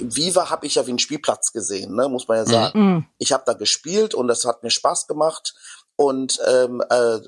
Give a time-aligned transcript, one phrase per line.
[0.00, 2.80] Viva habe ich ja wie einen Spielplatz gesehen, ne, muss man ja sagen.
[2.80, 3.06] Mhm.
[3.18, 5.54] Ich habe da gespielt und das hat mir Spaß gemacht.
[6.00, 7.18] Und ähm, äh,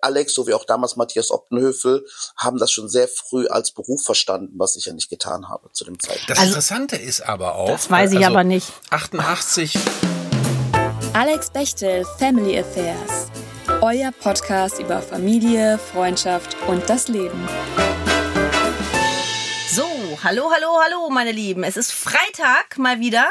[0.00, 2.06] Alex, so wie auch damals Matthias Optenhöfel,
[2.38, 5.84] haben das schon sehr früh als Beruf verstanden, was ich ja nicht getan habe zu
[5.84, 6.30] dem Zeitpunkt.
[6.30, 7.68] Das Interessante ist aber auch.
[7.68, 8.72] Das weiß ich also aber nicht.
[8.88, 9.78] 88
[11.12, 13.28] Alex Bechtel Family Affairs.
[13.82, 17.46] Euer Podcast über Familie, Freundschaft und das Leben.
[20.22, 21.64] Hallo, hallo, hallo, meine Lieben.
[21.64, 23.26] Es ist Freitag mal wieder.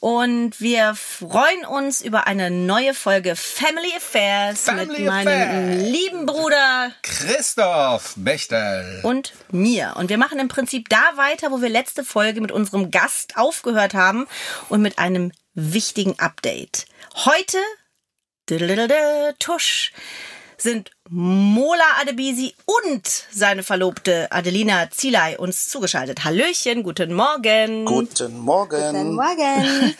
[0.00, 5.82] Und wir freuen uns über eine neue Folge Family Affairs Family mit meinem Affairs.
[5.82, 9.00] lieben Bruder Christoph Bechtel.
[9.04, 9.94] und mir.
[9.96, 13.94] Und wir machen im Prinzip da weiter, wo wir letzte Folge mit unserem Gast aufgehört
[13.94, 14.26] haben
[14.68, 16.86] und mit einem wichtigen Update.
[17.24, 17.58] Heute,
[19.38, 19.92] tusch,
[20.58, 26.24] sind Mola Adebisi und seine Verlobte Adelina Zilay uns zugeschaltet.
[26.24, 27.84] Hallöchen, guten Morgen.
[27.84, 28.92] Guten Morgen.
[28.92, 29.94] Guten Morgen.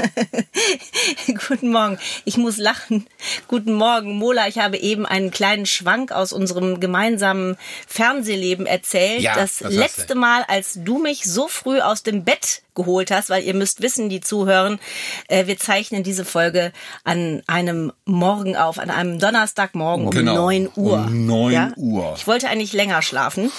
[1.48, 1.98] Guten Morgen.
[2.25, 3.08] Ich muss lachen.
[3.48, 4.47] Guten Morgen, Mola.
[4.47, 7.56] Ich habe eben einen kleinen Schwank aus unserem gemeinsamen
[7.89, 9.23] Fernsehleben erzählt.
[9.23, 10.14] Ja, das letzte?
[10.14, 14.08] Mal, als du mich so früh aus dem Bett geholt hast, weil ihr müsst wissen,
[14.08, 14.78] die zuhören,
[15.28, 16.73] äh, wir zeichnen diese Folge
[17.05, 20.92] an einem Morgen auf, an einem Donnerstagmorgen um Genau, 9 Uhr.
[20.95, 22.15] Um 9 Uhr.
[22.17, 23.51] Ich wollte eigentlich länger schlafen.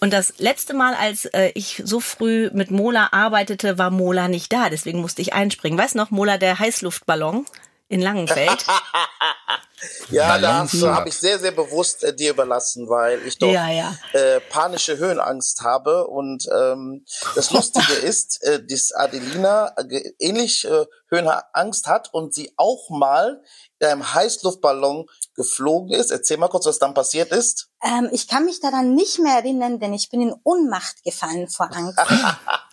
[0.00, 4.50] Und das letzte Mal, als äh, ich so früh mit Mola arbeitete, war Mola nicht
[4.52, 4.70] da.
[4.70, 5.78] Deswegen musste ich einspringen.
[5.78, 7.44] Weißt noch, Mola, der Heißluftballon
[7.88, 8.64] in Langenfeld?
[10.10, 10.96] Ja, da Balancefahrt.
[10.96, 13.96] habe ich sehr, sehr bewusst äh, dir überlassen, weil ich doch Ja, ja.
[14.12, 16.06] Äh, panische Höhenangst habe.
[16.06, 22.52] Und ähm, das Lustige ist, äh, dass Adelina äh, ähnlich äh, Höhenangst hat und sie
[22.56, 23.42] auch mal
[23.78, 26.10] in einem Heißluftballon geflogen ist.
[26.10, 27.68] Erzähl mal kurz, was dann passiert ist.
[27.82, 31.70] ähm, ich kann mich daran nicht mehr erinnern, denn ich bin in Ohnmacht gefallen vor
[31.74, 31.98] Angst.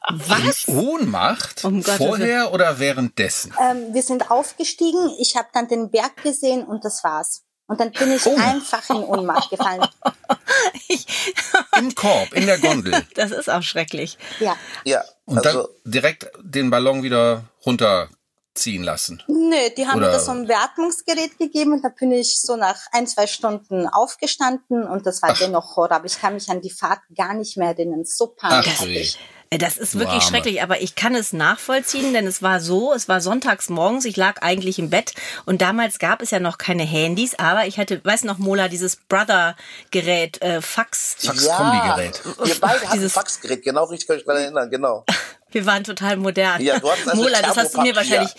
[0.10, 0.70] Was?
[0.70, 1.66] Ohnmacht?
[1.66, 3.54] Um Vorher oder währenddessen?
[3.60, 7.44] ähm, wir sind aufgestiegen, ich habe dann den Berg gesehen und das war's.
[7.70, 8.36] Und dann bin ich Oh.
[8.38, 9.86] einfach in Ohnmacht gefallen.
[11.78, 13.06] Im Korb, in der Gondel.
[13.16, 14.18] Das ist auch schrecklich.
[14.40, 14.56] Ja.
[14.86, 19.22] Ja, Und also dann direkt den Ballon wieder runterziehen lassen.
[19.28, 22.56] Nö, die haben Oder- mir das so ein Beatmungsgerät gegeben und da bin ich so
[22.56, 25.92] nach ein, zwei Stunden aufgestanden und das war dennoch Horror.
[25.98, 28.06] Aber ich kann mich an die Fahrt gar nicht mehr erinnern.
[28.06, 29.18] So panisch.
[29.50, 33.08] Äh, Das ist wirklich schrecklich, aber ich kann es nachvollziehen, denn es war so, es
[33.08, 35.14] war sonntags morgens, ich lag eigentlich im Bett
[35.46, 38.96] und damals gab es ja noch keine Handys, aber ich hatte, weiß noch, Mola, dieses
[38.96, 41.16] Brother-Gerät, äh, Fax.
[41.20, 42.22] Fax-Kombi-Gerät.
[42.44, 45.06] wir beide hatten Faxgerät, genau richtig, kann ich mich daran erinnern, genau.
[45.50, 46.62] Wir waren total modern.
[46.62, 48.32] Ja, du hattest also Mola, das hast du mir wahrscheinlich,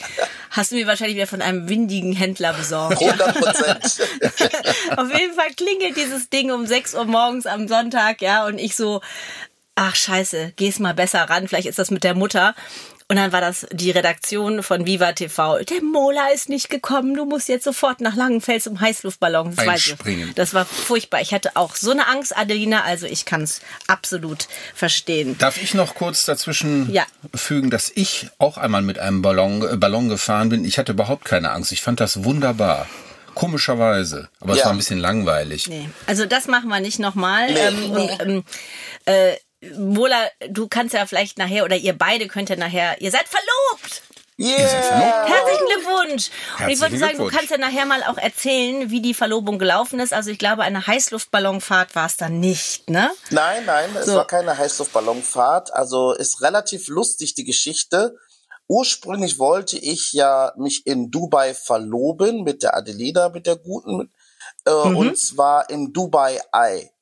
[0.50, 3.00] hast du mir wahrscheinlich wieder von einem windigen Händler besorgt.
[3.00, 4.10] 100 Prozent.
[4.96, 8.76] Auf jeden Fall klingelt dieses Ding um 6 Uhr morgens am Sonntag, ja, und ich
[8.76, 9.00] so,
[9.78, 12.54] ach scheiße, geh's mal besser ran, vielleicht ist das mit der Mutter.
[13.10, 15.60] Und dann war das die Redaktion von Viva TV.
[15.60, 19.56] Der Mola ist nicht gekommen, du musst jetzt sofort nach Langenfeld zum Heißluftballon.
[19.56, 19.92] Das, weiß ich.
[19.92, 20.32] Einspringen.
[20.34, 21.22] das war furchtbar.
[21.22, 25.38] Ich hatte auch so eine Angst, Adelina, also ich kann's absolut verstehen.
[25.38, 27.06] Darf ich noch kurz dazwischen Ja.
[27.34, 30.66] fügen, dass ich auch einmal mit einem Ballon, äh, Ballon gefahren bin?
[30.66, 31.72] Ich hatte überhaupt keine Angst.
[31.72, 32.86] Ich fand das wunderbar.
[33.34, 34.28] Komischerweise.
[34.40, 34.64] Aber es Ja.
[34.66, 35.66] war ein bisschen langweilig.
[35.68, 35.88] Nee.
[36.06, 37.50] Also das machen wir nicht nochmal.
[37.50, 37.58] Nee.
[37.58, 38.44] Ähm, und, ähm,
[39.06, 39.32] äh,
[39.76, 44.02] Mola, du kannst ja vielleicht nachher, oder ihr beide könnt ja nachher, ihr seid verlobt!
[44.40, 44.56] Yeah!
[44.56, 46.30] Herzlichen Glückwunsch!
[46.60, 49.58] Und ich Herzlichen wollte sagen, du kannst ja nachher mal auch erzählen, wie die Verlobung
[49.58, 50.12] gelaufen ist.
[50.12, 53.10] Also ich glaube, eine Heißluftballonfahrt war es dann nicht, ne?
[53.30, 54.14] Nein, nein, es So.
[54.14, 55.74] war keine Heißluftballonfahrt.
[55.74, 58.14] Also ist relativ lustig die Geschichte.
[58.68, 64.12] Ursprünglich wollte ich ja mich in Dubai verloben mit der Adelina, mit der guten,
[64.66, 66.92] äh, und zwar im Dubai Eye.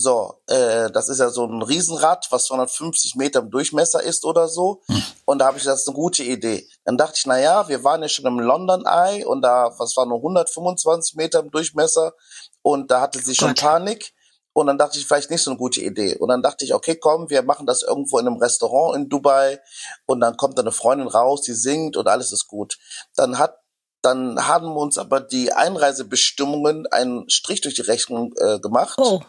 [0.00, 4.48] So, äh, das ist ja so ein Riesenrad, was 250 Meter im Durchmesser ist oder
[4.48, 4.80] so.
[5.26, 6.66] Und da habe ich das ist eine gute Idee.
[6.84, 9.96] Dann dachte ich, na ja, wir waren ja schon im London Eye und da, was
[9.96, 12.14] war nur 125 Meter im Durchmesser
[12.62, 13.60] und da hatte sie schon Gott.
[13.60, 14.12] Panik.
[14.52, 16.16] Und dann dachte ich, vielleicht nicht so eine gute Idee.
[16.16, 19.60] Und dann dachte ich, okay, komm, wir machen das irgendwo in einem Restaurant in Dubai.
[20.06, 22.76] Und dann kommt da eine Freundin raus, die singt und alles ist gut.
[23.14, 23.58] Dann hat,
[24.02, 28.98] dann haben uns aber die Einreisebestimmungen einen Strich durch die Rechnung äh, gemacht.
[28.98, 29.20] Oh.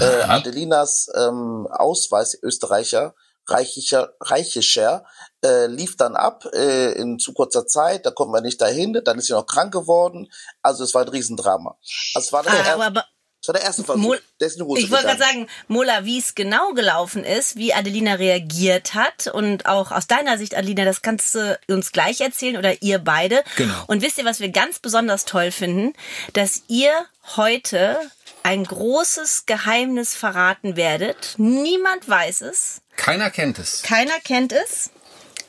[0.00, 3.14] Äh, Adelinas ähm, Ausweis Österreicher,
[3.46, 5.04] reichischer, reichischer
[5.44, 8.06] äh, lief dann ab äh, in zu kurzer Zeit.
[8.06, 9.00] Da konnten wir nicht dahin.
[9.04, 10.30] Dann ist sie noch krank geworden.
[10.62, 11.76] Also es war ein Riesendrama.
[12.14, 13.04] Also es war Ah, erste, aber,
[13.42, 14.02] es war der erste Versuch.
[14.02, 17.56] Mol- der ist in Hose ich wollte gerade sagen, Mola, wie es genau gelaufen ist,
[17.56, 22.20] wie Adelina reagiert hat und auch aus deiner Sicht, Adelina, das kannst du uns gleich
[22.20, 23.42] erzählen oder ihr beide.
[23.56, 23.84] Genau.
[23.86, 25.94] Und wisst ihr, was wir ganz besonders toll finden?
[26.34, 26.92] Dass ihr
[27.36, 27.98] heute
[28.42, 31.34] ein großes Geheimnis verraten werdet.
[31.36, 32.80] Niemand weiß es.
[32.96, 33.82] Keiner kennt es.
[33.82, 34.90] Keiner kennt es.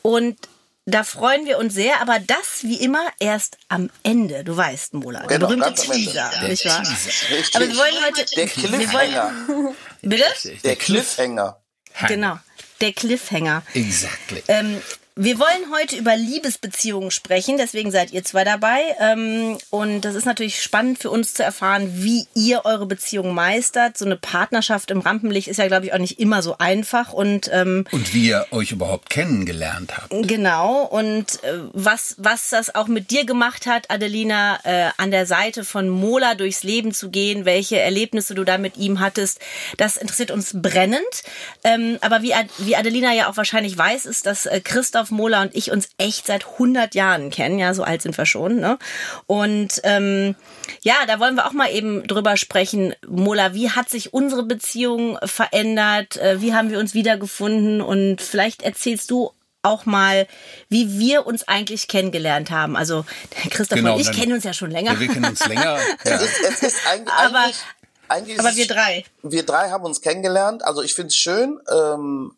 [0.02, 0.38] Und
[0.86, 4.44] da freuen wir uns sehr, aber das wie immer erst am Ende.
[4.44, 5.74] Du weißt, Mola, der Genau, berühmte.
[5.74, 6.80] Teaser, Der nicht wahr?
[6.82, 7.56] Richtig.
[7.56, 9.76] Aber wir wollen heute, der wir wollen, Cliffhanger.
[10.02, 10.60] bitte?
[10.64, 11.62] Der Cliffhanger.
[12.08, 12.40] Genau,
[12.80, 13.64] der Cliffhanger.
[13.74, 14.44] Exactly.
[14.48, 14.82] Ähm,
[15.16, 18.80] wir wollen heute über Liebesbeziehungen sprechen, deswegen seid ihr zwei dabei.
[19.00, 23.98] Ähm, und das ist natürlich spannend für uns zu erfahren, wie ihr eure Beziehung meistert.
[23.98, 27.12] So eine Partnerschaft im Rampenlicht ist ja, glaube ich, auch nicht immer so einfach.
[27.12, 30.12] Und ähm, Und wie ihr euch überhaupt kennengelernt habt.
[30.12, 35.26] Genau, und äh, was, was das auch mit dir gemacht hat, Adelina, äh, an der
[35.26, 39.40] Seite von Mola durchs Leben zu gehen, welche Erlebnisse du da mit ihm hattest,
[39.76, 41.02] das interessiert uns brennend.
[41.66, 44.62] Ähm, aber wie, wie Adelina ja auch wahrscheinlich weiß, ist, dass äh,
[45.12, 47.60] Mola und ich uns echt seit 100 Jahren kennen.
[47.60, 48.60] Ja, so alt sind wir schon.
[48.60, 48.78] Ne?
[49.28, 50.36] Und ähm,
[50.82, 52.96] ja, da wollen wir auch mal eben drüber sprechen.
[53.08, 56.18] Mola, wie hat sich unsere Beziehung verändert?
[56.18, 57.82] Äh, wie haben wir uns wiedergefunden?
[57.82, 59.32] Und vielleicht erzählst du
[59.64, 60.28] auch mal,
[60.70, 62.76] wie wir uns eigentlich kennengelernt haben.
[62.76, 63.06] Also
[63.52, 64.94] Christoph Genau, und ich kennen uns ja schon länger.
[64.94, 65.78] Ja, wir kennen uns länger.
[66.06, 66.16] Ja.
[66.16, 67.56] Es es ist eigentlich, Aber- eigentlich,
[68.08, 69.06] eigentlich ist Aber wir drei.
[69.22, 70.66] wir drei haben uns kennengelernt.
[70.66, 72.34] Also ich finde es schön, ähm,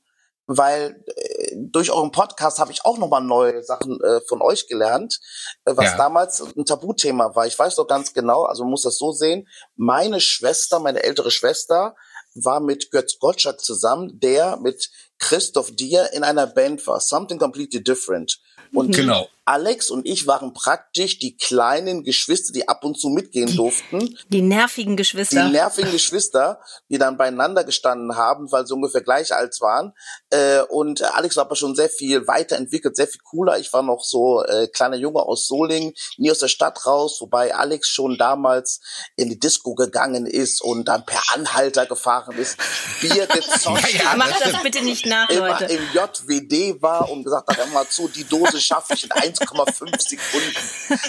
[0.48, 5.20] weil äh, durch euren Podcast habe ich auch nochmal neue Sachen äh, von euch gelernt,
[5.66, 5.98] äh, was Ja.
[5.98, 7.46] damals ein Tabuthema war.
[7.48, 11.32] Ich weiß doch ganz genau, also man muss das so sehen, meine Schwester, meine ältere
[11.32, 11.96] Schwester,
[12.36, 17.00] war mit Götz Gottschalk zusammen, der mit Christoph Dier in einer Band war.
[17.00, 18.40] Something completely different.
[18.74, 19.28] Und Genau.
[19.46, 24.18] Alex und ich waren praktisch die kleinen Geschwister, die ab und zu mitgehen durften.
[24.30, 25.50] Die nervigen Die Geschwister.
[25.50, 26.60] nervigen Geschwister,
[26.90, 29.94] die dann beieinander gestanden haben, weil sie ungefähr gleich alt waren.
[30.30, 33.60] Äh, und Alex war aber schon sehr viel weiterentwickelt, sehr viel cooler.
[33.60, 37.54] Ich war noch so äh, kleiner Junge aus Solingen, nie aus der Stadt raus, wobei
[37.54, 38.80] Alex schon damals
[39.16, 42.58] in die Disco gegangen ist und dann per Anhalter gefahren ist,
[43.02, 45.66] Bier gezockt Ja, Macht das bitte nicht nach, immer Leute.
[45.74, 50.02] im JWD war und gesagt hat, hör mal zu, die Dose schaffe ich in 1,5
[50.10, 50.56] Sekunden.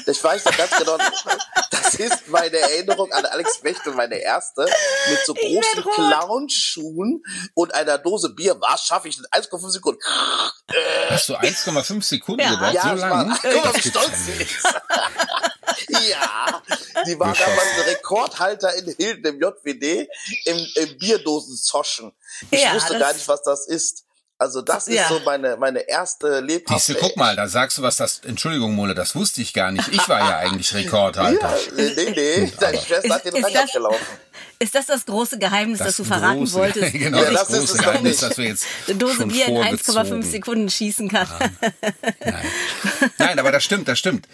[0.07, 0.99] Ich weiß noch ganz genau,
[1.71, 4.63] das ist meine Erinnerung an Alex Bechtel, meine erste,
[5.09, 5.83] mit so großen.
[5.95, 7.23] Clownschuhen
[7.55, 8.57] und einer Dose Bier.
[8.61, 10.01] Was schaffe ich in 1,5 Sekunden?
[11.11, 12.51] Hast du 1,5 Sekunden Ja.
[12.51, 12.75] gebraucht?
[12.75, 13.39] Ja, so lange?
[13.43, 16.09] guck mal, wie stolz ja sie ist.
[16.11, 16.63] ja,
[17.07, 20.09] die war damals ein Rekordhalter in Hilden im JWD
[20.45, 22.13] im, im Bierdosen-Zoschen.
[22.51, 24.04] Ich Ja, wusste gar nicht, was das ist.
[24.45, 25.09] Also das ist Ja.
[25.09, 26.79] so meine, meine erste lebhafte...
[26.93, 29.89] Siehste, guck mal, da sagst du was, das, Entschuldigung, Mole, das wusste ich gar nicht.
[29.89, 31.49] Ich war ja eigentlich Rekordhalter.
[31.77, 32.53] Ja, nee, nee.
[32.61, 34.07] Deine Schwester hat den Ist- ist Rang das- abgelaufen.
[34.59, 36.93] Ist das das große Geheimnis, das, du verraten große, wolltest?
[36.93, 40.23] Genau, Ja, das, das ist große Geheimnis, dass wir jetzt Eine Dose Bier in vorgezogen.
[40.23, 41.27] 1,5 Sekunden schießen kann.
[42.21, 42.45] Nein.
[43.19, 44.29] Nein, aber das stimmt, das stimmt.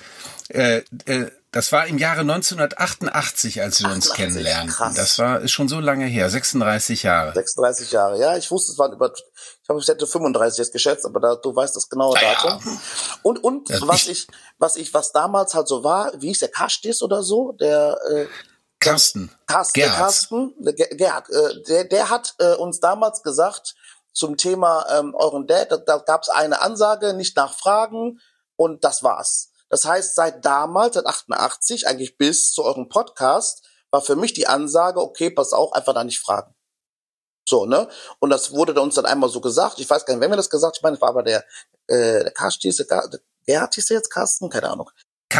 [0.48, 4.70] Äh, äh, das war im Jahre 1988, als wir uns 88, kennenlernten.
[4.74, 4.94] krass.
[4.94, 7.32] Das war ist schon so lange her, 36 Jahre.
[7.34, 8.18] 36 Jahre.
[8.20, 11.34] Ja, ich wusste, es waren über, ich habe, ich hätte 35 jetzt geschätzt, aber da,
[11.36, 12.34] du weißt das genaue Ja, ja.
[12.42, 12.80] Datum.
[13.22, 14.26] Und, und Ja, was ich-
[14.58, 18.26] was ich, was damals halt so war, wie hieß der Kastis oder so, der, äh,
[18.78, 19.30] Carsten.
[19.46, 20.02] Carsten, der Gerhardt.
[20.04, 23.74] Carsten, der Ge- Gerhard, äh, der, der hat äh, uns damals gesagt
[24.12, 28.20] zum Thema ähm, euren Dad, da, da gab es eine Ansage, nicht nachfragen
[28.56, 29.49] und das war's.
[29.70, 34.46] Das heißt, seit damals, seit 88, eigentlich bis zu eurem Podcast, war für mich die
[34.46, 36.54] Ansage, okay, pass auf, einfach da nicht fragen.
[37.48, 37.88] So, ne?
[38.20, 39.78] Und das wurde uns dann einmal so gesagt.
[39.78, 40.76] Ich weiß gar nicht, wer mir das gesagt.
[40.76, 41.44] Ich meine, es war aber der,
[41.88, 44.50] äh, der Karst, hieß der, der Gerhard hieß der jetzt Carsten?
[44.50, 44.90] Keine Ahnung.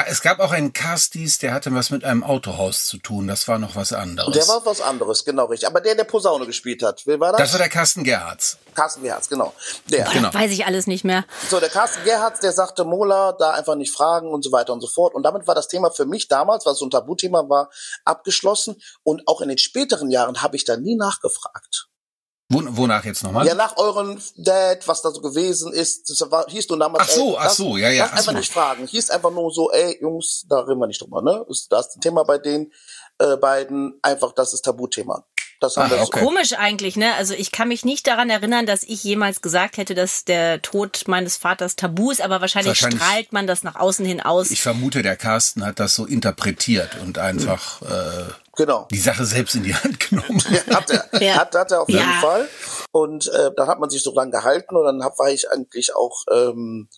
[0.06, 3.26] Es gab auch einen Carstis, der hatte was mit einem Autohaus zu tun.
[3.26, 4.28] Das war noch was anderes.
[4.28, 5.68] Und der war was anderes, genau richtig.
[5.68, 7.40] Aber der, der Posaune gespielt hat, wer war das?
[7.40, 8.58] das war der Carsten Gerhards.
[8.74, 9.52] Carsten Gerhards, genau.
[9.90, 10.04] Der.
[10.12, 10.32] Genau.
[10.32, 11.24] Weiß ich alles nicht mehr.
[11.48, 14.80] So, der Carsten Gerhards, der sagte, Mola, da einfach nicht fragen und so weiter und
[14.80, 15.14] so fort.
[15.14, 17.68] Und damit war das Thema für mich damals, was so ein Tabuthema war,
[18.04, 18.80] abgeschlossen.
[19.02, 21.89] Und auch in den späteren Jahren habe ich da nie nachgefragt.
[22.52, 23.46] Wo, wonach jetzt nochmal?
[23.46, 27.14] Ja, nach euren Dad, was da so gewesen ist, das war, hieß nur damals, Ach
[27.14, 28.38] so, ey, ach so, ja, ja, lass ach einfach so.
[28.38, 28.86] nicht fragen.
[28.88, 31.46] Hieß einfach nur so, ey, Jungs, da reden wir nicht drüber, ne?
[31.48, 32.72] Ist das ein Thema bei den
[33.20, 35.24] äh, beiden, einfach, das ist Tabuthema.
[35.62, 36.24] Das haben wir okay.
[36.24, 37.12] Komisch eigentlich, ne?
[37.16, 41.02] Also ich kann mich nicht daran erinnern, dass ich jemals gesagt hätte, dass der Tod
[41.06, 44.50] meines Vaters tabu ist, aber wahrscheinlich, Wahrscheinlich- strahlt man das nach außen hin aus.
[44.50, 48.88] Ich vermute, der Carsten hat das so interpretiert und einfach äh, genau.
[48.90, 50.42] die Sache selbst in die Hand genommen.
[50.50, 51.04] Ja, hat er.
[51.20, 51.34] Ja.
[51.36, 52.20] Hat, hat er auf jeden Ja.
[52.22, 52.48] Fall.
[52.90, 55.94] Und äh, da hat man sich so dran gehalten und dann hab, war ich eigentlich
[55.94, 56.88] auch, ähm,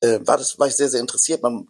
[0.00, 1.40] äh, war das, war ich sehr, sehr interessiert.
[1.44, 1.68] Man,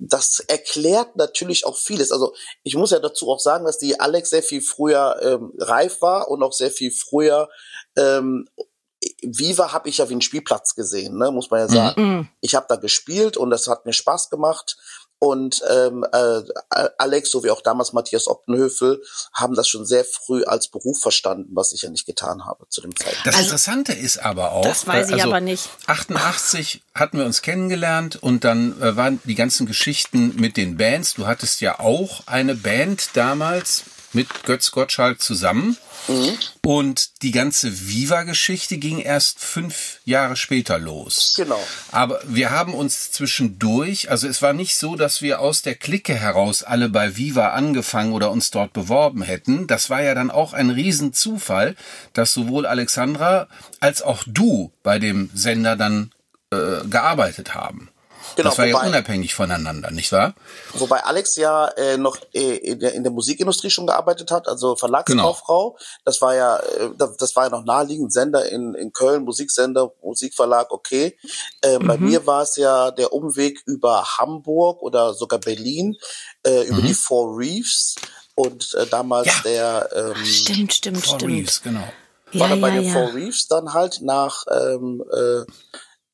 [0.00, 2.10] das erklärt natürlich auch vieles.
[2.10, 6.00] Also ich muss ja dazu auch sagen, dass die Alex sehr viel früher ähm, reif
[6.00, 7.48] war und auch sehr viel früher
[7.96, 8.48] ähm,
[9.22, 12.02] Viva habe ich ja wie einen Spielplatz gesehen, ne, muss man ja sagen.
[12.02, 12.28] Mhm.
[12.40, 14.76] Ich habe da gespielt und das hat mir Spaß gemacht.
[15.22, 16.40] Und ähm, äh,
[16.96, 19.02] Alex, so wie auch damals Matthias Optenhöfel,
[19.34, 22.80] haben das schon sehr früh als Beruf verstanden, was ich ja nicht getan habe zu
[22.80, 23.26] dem Zeitpunkt.
[23.26, 25.68] Das Interessante ist aber auch, Das weiß ich also aber nicht.
[25.86, 31.12] 88 hatten wir uns kennengelernt und dann äh, waren die ganzen Geschichten mit den Bands.
[31.12, 35.76] Du hattest ja auch eine Band damals mit Götz Gottschalk zusammen.
[36.62, 41.34] Und die ganze Viva-Geschichte ging erst fünf Jahre später los.
[41.36, 41.62] Genau.
[41.92, 46.14] Aber wir haben uns zwischendurch, also es war nicht so, dass wir aus der Clique
[46.14, 49.66] heraus alle bei Viva angefangen oder uns dort beworben hätten.
[49.66, 51.76] Das war ja dann auch ein Riesenzufall,
[52.12, 53.46] dass sowohl Alexandra
[53.78, 56.12] als auch du bei dem Sender dann
[56.50, 57.89] äh, gearbeitet haben.
[58.36, 60.34] Genau, das war ja wobei- unabhängig voneinander, nicht wahr?
[60.74, 64.76] Wobei Alex ja äh, noch äh, in, der, in der Musikindustrie schon gearbeitet hat, also
[64.76, 65.76] Verlagskauffrau.
[66.04, 70.70] Das war ja, äh, das, war ja noch naheliegend Sender in, in Köln, Musiksender, Musikverlag,
[70.70, 71.16] okay.
[71.62, 75.96] Äh, Bei mir war es ja der Umweg über Hamburg oder sogar Berlin,
[76.46, 77.96] äh, über die Four Reefs
[78.34, 79.34] und äh, damals Ja.
[79.44, 81.32] der ähm, Stimmt, stimmt, Four stimmt.
[81.32, 81.80] Reeves, genau.
[81.80, 81.88] war
[82.32, 82.92] Ja, dann bei ja, den ja.
[82.92, 85.44] Four Reefs dann halt nach ähm, äh,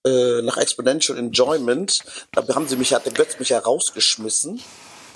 [0.06, 2.00] äh, nach Exponential Enjoyment.
[2.32, 4.62] Da haben sie mich, hat der Götz mich ja rausgeschmissen.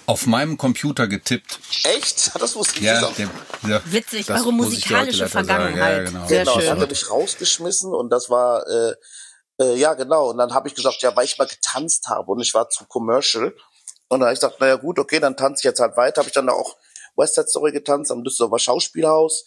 [0.07, 1.61] Auf meinem Computer getippt.
[1.85, 2.33] Echt?
[2.41, 3.19] Das wusste ich Ja, nicht.
[3.19, 3.31] der,
[3.67, 5.31] der, Witzig, das eure musikalische sagen.
[5.31, 5.99] Vergangenheit.
[5.99, 6.27] Ja, genau.
[6.27, 6.65] Sehr genau, schön.
[6.65, 8.95] dann hat er mich rausgeschmissen und das war äh,
[9.61, 10.31] äh, ja genau.
[10.31, 12.85] Und dann habe ich gesagt, ja, weil ich mal getanzt habe und ich war zu
[12.87, 13.55] Commercial.
[14.09, 16.21] Und dann habe ich gesagt, naja gut, okay, dann tanze ich jetzt halt weiter.
[16.21, 16.77] Habe ich dann auch
[17.17, 19.45] West Side Story getanzt am Düsseldorfer Schauspielhaus.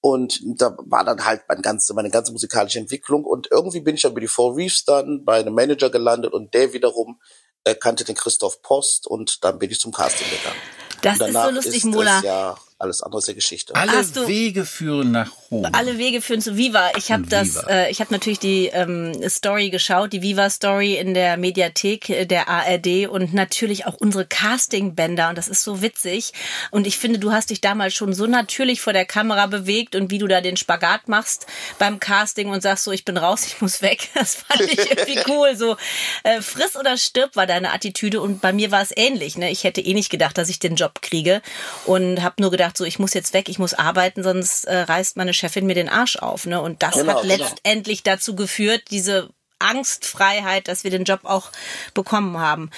[0.00, 3.24] Und da war dann halt meine ganze, meine ganze musikalische Entwicklung.
[3.24, 6.54] Und irgendwie bin ich dann bei die Four Reefs dann bei einem Manager gelandet und
[6.54, 7.20] der wiederum
[7.64, 10.60] äh, kannte den Christoph Post und dann bin ich zum Casting gegangen.
[11.02, 12.20] Das ist danach so lustig, ist Mola.
[12.22, 13.74] Ja alles andere ist ja Geschichte.
[13.74, 15.66] Alle du- Wege führen nach Rom.
[15.72, 16.90] Alle Wege führen zu Viva.
[16.98, 17.70] Ich habe das, Viva.
[17.70, 22.26] äh, ich habe natürlich die ähm, Story geschaut, die Viva Story in der Mediathek äh,
[22.26, 26.32] der ARD und natürlich auch unsere Casting-Bänder und das ist so witzig.
[26.70, 30.10] Und ich finde, du hast dich damals schon so natürlich vor der Kamera bewegt und
[30.10, 31.46] wie du da den Spagat machst
[31.78, 34.08] beim Casting und sagst so, ich bin raus, ich muss weg.
[34.14, 35.56] Das fand ich irgendwie cool.
[35.56, 35.76] So
[36.24, 39.38] äh, friss oder stirb war deine Attitüde und bei mir war es ähnlich.
[39.38, 39.50] Ne?
[39.50, 41.40] Ich hätte eh nicht gedacht, dass ich den Job kriege
[41.86, 45.16] und habe nur gedacht, so ich muss jetzt weg, ich muss arbeiten, sonst äh, reißt
[45.16, 46.46] meine Chefin mir den Arsch auf.
[46.46, 46.60] Ne?
[46.60, 47.36] Und das Genau, hat genau.
[47.36, 51.50] letztendlich dazu geführt, diese Angstfreiheit, dass wir den Job auch
[51.94, 52.70] bekommen haben.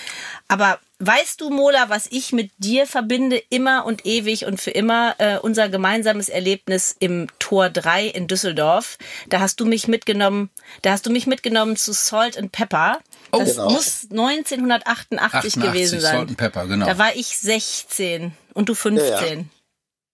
[0.46, 5.14] Aber weißt du, Mola, was ich mit dir verbinde, immer und ewig und für immer,
[5.18, 8.98] äh, unser gemeinsames Erlebnis im Tor 3 in Düsseldorf.
[9.28, 10.50] Da hast du mich mitgenommen,
[10.82, 12.98] da hast du mich mitgenommen zu Salt and Pepper.
[13.32, 13.70] Oh, das genau.
[13.70, 16.16] muss 1988 88, gewesen sein.
[16.16, 16.86] Salt and Pepper, genau.
[16.86, 19.08] Da war ich 16 und du 15.
[19.08, 19.44] Ja, ja.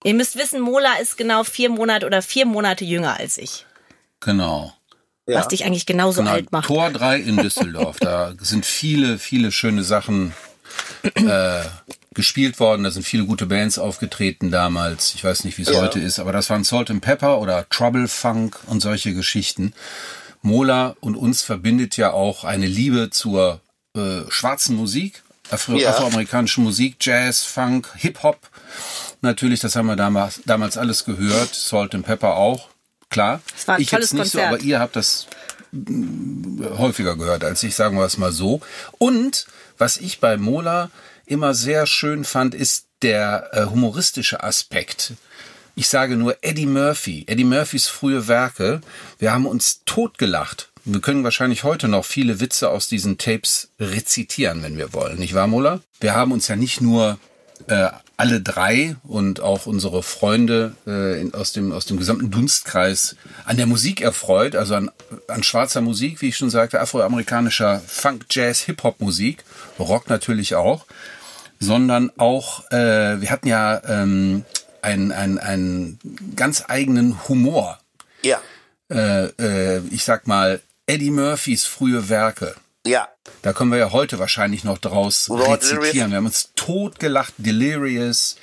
[0.05, 3.65] Ihr müsst wissen, Mola ist genau vier Monate oder vier Monate jünger als ich.
[4.19, 4.71] Genau.
[5.27, 5.39] Ja.
[5.39, 6.33] Was dich eigentlich genauso genau.
[6.33, 6.67] alt macht.
[6.67, 7.97] Tor 3 in Düsseldorf.
[7.99, 10.33] da sind viele, viele schöne Sachen
[11.15, 11.61] äh,
[12.13, 12.83] gespielt worden.
[12.83, 15.15] Da sind viele gute Bands aufgetreten damals.
[15.15, 15.81] Ich weiß nicht, wie es Ja.
[15.81, 19.73] heute ist, aber das waren Salt and Pepper oder Trouble Funk und solche Geschichten.
[20.43, 23.59] Mola und uns verbindet ja auch eine Liebe zur
[23.97, 25.89] äh, schwarzen Musik, Afro Ja.
[25.89, 28.37] afroamerikanische Musik, Jazz, Funk, Hip-Hop.
[29.25, 31.55] Natürlich, das haben wir damals, damals alles gehört.
[31.55, 32.69] Salt and Pepper auch,
[33.09, 33.41] klar.
[33.57, 34.49] Es war ein ich tolles jetzt nicht Konzert.
[34.49, 35.25] so, aber ihr habt das
[35.71, 38.61] mm, häufiger gehört als ich, sagen wir es mal so.
[38.99, 39.47] Und
[39.79, 40.91] was ich bei Mola
[41.25, 45.13] immer sehr schön fand, ist der äh, humoristische Aspekt.
[45.73, 48.81] Ich sage nur Eddie Murphy, Eddie Murphys frühe Werke.
[49.17, 50.69] Wir haben uns totgelacht.
[50.85, 55.33] Wir können wahrscheinlich heute noch viele Witze aus diesen Tapes rezitieren, wenn wir wollen, nicht
[55.33, 55.81] wahr, Mola?
[55.99, 57.17] Wir haben uns ja nicht nur
[57.67, 63.15] äh, alle drei und auch unsere Freunde äh, in, aus, dem, aus dem gesamten Dunstkreis
[63.45, 64.91] an der Musik erfreut, also an,
[65.27, 69.43] an schwarzer Musik, wie ich schon sagte, afroamerikanischer Funk, Jazz, Hip-Hop-Musik,
[69.79, 70.85] Rock natürlich auch,
[71.59, 74.45] sondern auch, äh, wir hatten ja ähm,
[74.81, 75.99] einen, einen, einen
[76.35, 77.79] ganz eigenen Humor.
[78.21, 78.41] Ja,
[78.89, 82.55] Äh, äh, ich sag mal, Eddie Murphys frühe Werke.
[82.85, 83.07] ja.
[83.41, 85.79] Da können wir ja heute wahrscheinlich noch draus Raw rezitieren.
[85.81, 86.09] Delirious.
[86.09, 88.35] Wir haben uns totgelacht, Delirious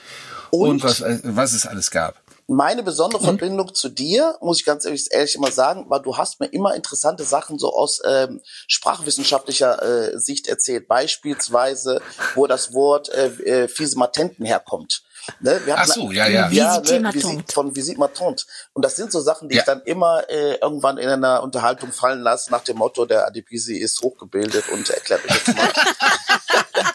[0.50, 2.20] und, Und- was, äh, was es alles gab.
[2.48, 6.40] Meine besondere Verbindung zu dir, muss ich ganz ehrlich, ehrlich immer sagen, war, du hast
[6.40, 10.88] mir immer interessante Sachen so aus ähm, sprachwissenschaftlicher äh, Sicht erzählt.
[10.88, 12.00] Beispielsweise,
[12.34, 15.02] wo das Wort äh, äh, fiese Matenten herkommt.
[15.41, 15.61] Ne?
[15.64, 16.49] Wir Ach so, ja, ja.
[16.50, 18.45] ja Visite ne, von Visite ma tante.
[18.73, 19.61] Und das sind so Sachen, die Ja.
[19.61, 23.76] ich dann immer äh, irgendwann in einer Unterhaltung fallen lasse, nach dem Motto, der Adipisi
[23.76, 25.73] ist hochgebildet und erklärt euch jetzt mal.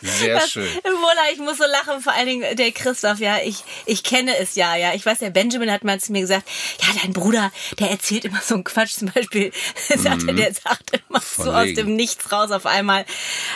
[0.01, 0.67] Sehr schön.
[0.83, 4.55] Mola, ich muss so lachen, vor allen Dingen der Christoph, ja, ich, ich kenne es
[4.55, 4.93] ja, ja.
[4.93, 6.47] Ich weiß, der Benjamin hat mal zu mir gesagt,
[6.81, 9.51] ja, dein Bruder, der erzählt immer so einen Quatsch, zum Beispiel,
[9.97, 13.05] sagt er, der sagt immer so aus dem Nichts raus auf einmal,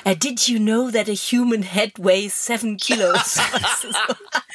[0.06, 3.36] uh, did you know that a human head weighs seven kilos?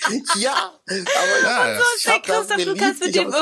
[0.37, 3.35] ja, aber ja, so ist der Christoph, du kannst mit dem...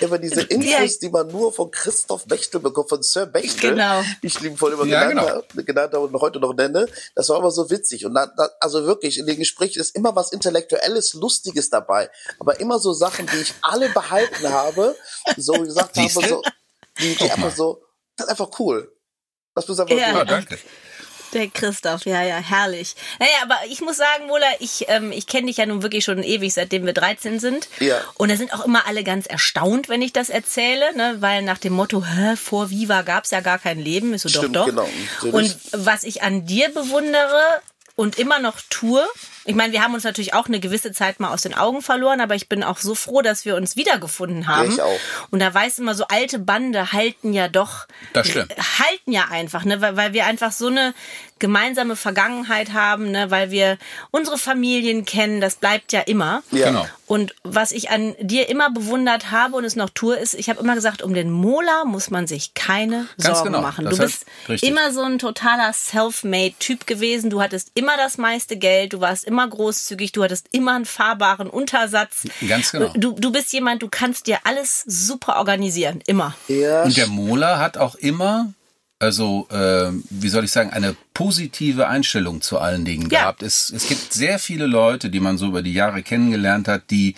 [0.00, 4.02] Immer diese Infos, die man nur von Christoph Bechtel bekommt, von Sir Bechtel, Genau.
[4.22, 5.42] die ich liebevoll immer Ja, genannt, genau.
[5.42, 6.86] habe, genannt habe und heute noch nenne.
[7.14, 8.04] Das war immer so witzig.
[8.06, 12.10] Und da, da, also wirklich, in den Gesprächen ist immer was Intellektuelles, Lustiges dabei.
[12.38, 14.96] Aber immer so Sachen, die ich alle behalten habe,
[15.36, 16.42] so gesagt habe, so,
[17.00, 17.82] die, die einfach so,
[18.16, 18.92] das ist einfach cool.
[19.54, 20.08] Das ist einfach Ja.
[20.08, 20.20] Ja, cool.
[20.20, 20.58] Ah, danke.
[21.32, 22.94] Der Christoph, ja, ja, herrlich.
[23.18, 26.22] Naja, aber ich muss sagen, Mola, ich, ähm, ich kenne dich ja nun wirklich schon
[26.22, 27.68] ewig, seitdem wir 13 sind.
[27.80, 28.00] Ja.
[28.14, 31.16] Und da sind auch immer alle ganz erstaunt, wenn ich das erzähle, ne?
[31.20, 34.56] weil nach dem Motto, Hä, vor Viva gab's ja gar kein Leben, ist so Stimmt,
[34.56, 34.66] doch, doch.
[34.66, 34.88] genau,
[35.22, 35.34] natürlich.
[35.34, 37.60] Und was ich an dir bewundere
[37.94, 39.04] und immer noch tue,
[39.48, 42.20] ich meine, wir haben uns natürlich auch eine gewisse Zeit mal aus den Augen verloren,
[42.20, 44.70] aber ich bin auch so froh, dass wir uns wiedergefunden haben.
[44.70, 45.00] ich auch.
[45.30, 48.54] Und da weiß immer so alte Bande halten ja doch Das stimmt.
[48.78, 50.92] halten ja einfach, ne, weil, weil wir einfach so eine
[51.38, 53.78] gemeinsame Vergangenheit haben, ne, weil wir
[54.10, 56.42] unsere Familien kennen, das bleibt ja immer.
[56.50, 56.68] Ja.
[56.68, 56.86] Genau.
[57.06, 60.60] Und was ich an dir immer bewundert habe und es noch tue, ist, ich habe
[60.60, 63.62] immer gesagt, um den Mola muss man sich keine Ganz Sorgen genau.
[63.62, 63.86] machen.
[63.86, 64.70] Das du heißt, bist richtig.
[64.70, 67.30] immer so ein totaler Self-Made-Typ gewesen.
[67.30, 71.48] Du hattest immer das meiste Geld, du warst immer großzügig, du hattest immer einen fahrbaren
[71.48, 72.24] Untersatz.
[72.46, 72.92] Ganz genau.
[72.94, 76.34] Du, du bist jemand, du kannst dir alles super organisieren, immer.
[76.48, 78.52] Ja, Und der Mola hat auch immer,
[78.98, 83.20] also äh, wie soll ich sagen, eine positive Einstellung zu allen Dingen Ja.
[83.20, 83.42] gehabt.
[83.42, 87.14] Es, es gibt sehr viele Leute, die man so über die Jahre kennengelernt hat, die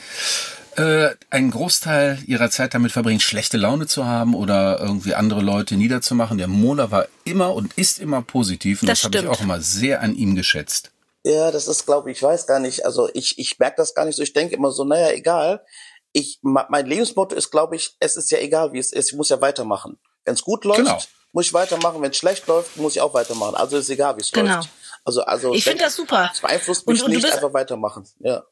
[0.76, 5.76] äh, einen Großteil ihrer Zeit damit verbringen, schlechte Laune zu haben oder irgendwie andere Leute
[5.76, 6.38] niederzumachen.
[6.38, 9.60] Der Mola war immer und ist immer positiv und Das das, habe ich auch immer
[9.60, 10.92] sehr an ihm geschätzt.
[11.24, 12.86] Ja, das ist, glaube ich, ich weiß gar nicht.
[12.86, 14.22] Also ich, ich merke das gar nicht so.
[14.22, 15.62] Ich denke immer so, naja, egal.
[16.12, 19.10] Ich, mein Lebensmotto ist, glaube ich, es ist ja egal, wie es ist.
[19.12, 19.98] Ich muss ja weitermachen.
[20.24, 20.98] Wenn es gut läuft, Genau.
[21.32, 22.00] Muss ich weitermachen.
[22.02, 23.54] Wenn es schlecht läuft, muss ich auch weitermachen.
[23.54, 24.56] Also ist egal, wie es Genau.
[24.56, 24.68] läuft.
[25.04, 26.30] Also, also Ich finde das super.
[26.32, 28.04] Es beeinflusst Und- mich und du nicht, einfach weitermachen.
[28.20, 28.42] Ja.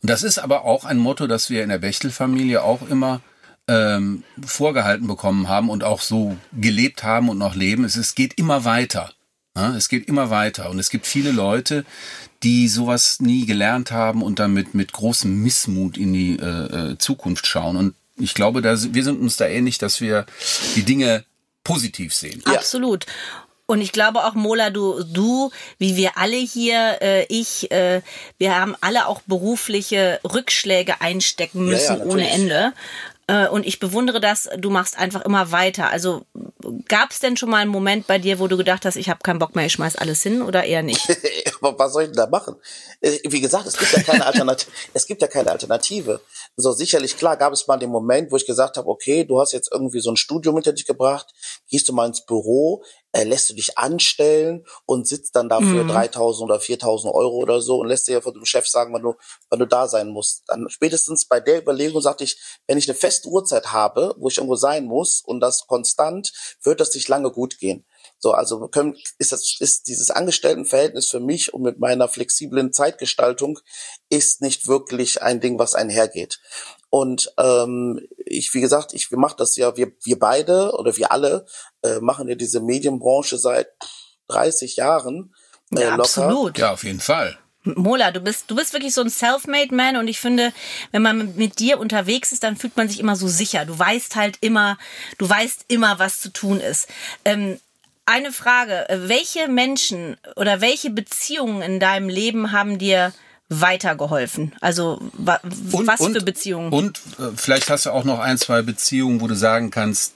[0.00, 3.20] Und das ist aber auch ein Motto, das wir in der Bechtel-Familie auch immer
[3.68, 7.84] ähm, vorgehalten bekommen haben und auch so gelebt haben und noch leben.
[7.84, 9.10] Es, es geht immer weiter.
[9.56, 10.70] Ja, es geht immer weiter.
[10.70, 11.84] Und es gibt viele Leute,
[12.42, 17.46] die sowas nie gelernt haben und damit mit großem Missmut in die äh, äh, Zukunft
[17.46, 17.76] schauen.
[17.76, 20.26] Und ich glaube, da, wir sind uns da ähnlich, dass wir
[20.76, 21.24] die Dinge
[21.66, 22.42] positiv sehen.
[22.46, 22.54] Ja.
[22.54, 23.06] Absolut.
[23.68, 28.00] Und ich glaube auch, Mola, du, du, wie wir alle hier, äh, ich, äh,
[28.38, 32.30] wir haben alle auch berufliche Rückschläge einstecken Ja, ja, müssen ohne.
[32.30, 32.72] Ende.
[33.26, 35.90] Äh, und ich bewundere das, du machst einfach immer weiter.
[35.90, 36.24] Also
[36.86, 39.18] gab es denn schon mal einen Moment bei dir, wo du gedacht hast, ich habe
[39.24, 41.04] keinen Bock mehr, ich schmeiß alles hin oder eher nicht?
[41.60, 42.54] Aber was soll ich denn da machen?
[43.00, 44.70] Äh, Wie gesagt, es gibt ja keine Alternative.
[44.94, 46.20] es gibt ja keine Alternative.
[46.58, 49.52] So sicherlich klar gab es mal den Moment, wo ich gesagt habe, okay, du hast
[49.52, 51.34] jetzt irgendwie so ein Studium hinter dich gebracht,
[51.68, 56.44] gehst du mal ins Büro, äh, lässt du dich anstellen und sitzt dann dafür 3.000
[56.44, 59.14] oder 4.000 Euro oder so und lässt dir ja von dem Chef sagen, wann du,
[59.50, 60.44] wann du da sein musst.
[60.46, 64.38] Dann spätestens bei der Überlegung sagte ich, wenn ich eine feste Uhrzeit habe, wo ich
[64.38, 67.84] irgendwo sein muss und das konstant, wird das nicht lange gut gehen.
[68.18, 73.58] So, also können, ist das, ist dieses Angestelltenverhältnis für mich und mit meiner flexiblen Zeitgestaltung
[74.08, 76.40] ist nicht wirklich ein Ding, was einhergeht.
[76.90, 81.12] Und ähm, ich, wie gesagt, ich, wir machen das ja, wir, wir beide oder wir
[81.12, 81.44] alle
[81.82, 83.68] äh, machen ja diese Medienbranche seit
[84.28, 85.34] 30 Jahren.
[85.74, 86.00] Äh, Ja, locker.
[86.02, 86.58] absolut.
[86.58, 87.38] Ja, auf jeden Fall.
[87.64, 90.52] Mola, du bist, du bist wirklich so ein Self-Made Man und ich finde,
[90.92, 93.64] wenn man mit- mit dir unterwegs ist, dann fühlt man sich immer so sicher.
[93.66, 94.78] Du weißt halt immer,
[95.18, 96.86] du weißt immer, was zu tun ist.
[97.24, 97.58] Ähm,
[98.06, 103.12] eine Frage, welche Menschen oder welche Beziehungen in deinem Leben haben dir
[103.48, 104.54] weitergeholfen?
[104.60, 106.72] Also wa, was für Beziehungen?
[106.72, 110.14] Und äh, vielleicht hast du auch noch ein, zwei Beziehungen, wo du sagen kannst,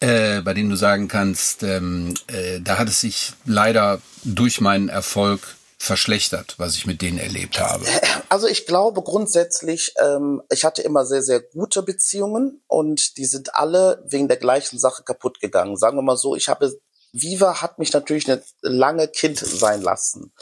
[0.00, 4.88] äh, bei denen du sagen kannst, ähm, äh, da hat es sich leider durch meinen
[4.88, 7.84] Erfolg verschlechtert, was ich mit denen erlebt habe.
[8.28, 13.56] Also ich glaube grundsätzlich, ähm, ich hatte immer sehr, sehr gute Beziehungen und die sind
[13.56, 15.76] alle wegen der gleichen Sache kaputt gegangen.
[15.76, 16.72] Sagen wir mal so, ich habe,
[17.12, 20.32] Viva hat mich natürlich eine lange Kind sein lassen.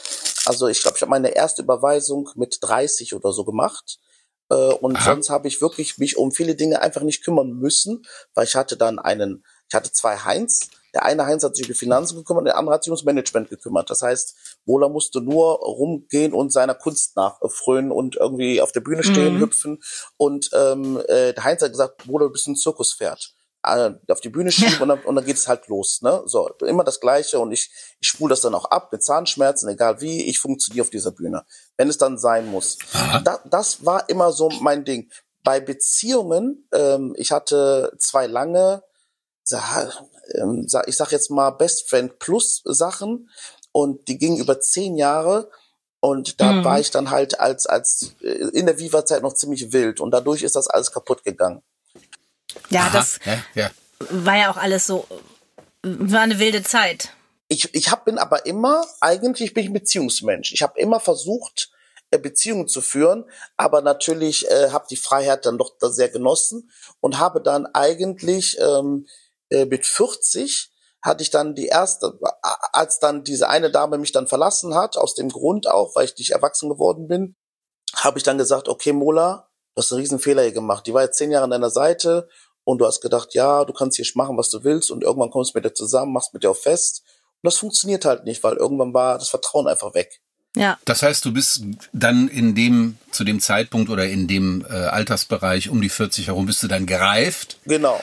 [0.45, 3.99] Also ich glaube, ich habe meine erste Überweisung mit 30 oder so gemacht.
[4.49, 5.03] Äh, und Aha.
[5.03, 8.03] sonst habe ich wirklich mich um viele Dinge einfach nicht kümmern müssen,
[8.33, 10.69] weil ich hatte dann einen, ich hatte zwei Heinz.
[10.93, 13.49] Der eine Heinz hat sich um die Finanzen gekümmert, der andere hat sich ums Management
[13.49, 13.89] gekümmert.
[13.89, 19.03] Das heißt, Mola musste nur rumgehen und seiner Kunst nachfrönen und irgendwie auf der Bühne
[19.03, 19.81] stehen, hüpfen.
[20.17, 23.35] Und ähm, äh, der Heinz hat gesagt, Mola, du bist ein Zirkuspferd.
[23.63, 26.01] Auf die Bühne schieben und dann, und dann geht's halt los.
[26.01, 26.21] Ne?
[26.25, 30.01] So, immer das Gleiche und ich, ich spule das dann auch ab mit Zahnschmerzen, egal
[30.01, 31.45] wie, ich funktioniere auf dieser Bühne,
[31.77, 32.77] wenn es dann sein muss.
[33.23, 35.11] Da, das war immer so mein Ding.
[35.43, 38.83] Bei Beziehungen, ähm, ich hatte zwei lange,
[39.51, 43.29] ähm, ich sag jetzt mal Best Friend Plus Sachen
[43.71, 45.49] und die gingen über zehn Jahre
[45.99, 46.63] und da mhm.
[46.63, 50.41] war ich dann halt als, als äh, in der Viva-Zeit noch ziemlich wild und dadurch
[50.41, 51.61] ist das alles kaputt gegangen.
[52.71, 53.71] Ja, Aha, das ja, ja.
[54.09, 55.07] war ja auch alles so,
[55.83, 57.09] war eine wilde Zeit.
[57.47, 60.53] Ich, ich hab, bin aber immer, eigentlich bin ich ein Beziehungsmensch.
[60.53, 61.69] Ich habe immer versucht,
[62.11, 63.25] äh, Beziehungen zu führen,
[63.57, 69.05] aber natürlich äh, habe die Freiheit dann doch sehr genossen und habe dann eigentlich ähm,
[69.49, 72.19] äh, mit 40 hatte ich dann die erste,
[72.73, 76.17] als dann diese eine Dame mich dann verlassen hat, aus dem Grund auch, weil ich
[76.17, 77.35] nicht erwachsen geworden bin,
[77.95, 80.85] habe ich dann gesagt, okay, Mola, du hast einen riesen Fehler hier gemacht.
[80.85, 82.29] Die war jetzt zehn Jahre an deiner Seite
[82.71, 85.53] und du hast gedacht, ja, du kannst hier machen, was du willst und irgendwann kommst
[85.53, 87.03] du mit dir zusammen, machst mit dir auch fest.
[87.41, 90.21] Und das funktioniert halt nicht, weil irgendwann war das Vertrauen einfach weg.
[90.55, 90.77] Ja.
[90.85, 95.69] Das heißt, du bist dann in dem, zu dem Zeitpunkt oder in dem äh, Altersbereich
[95.69, 97.57] um die 40 herum, bist du dann gereift.
[97.65, 98.01] Genau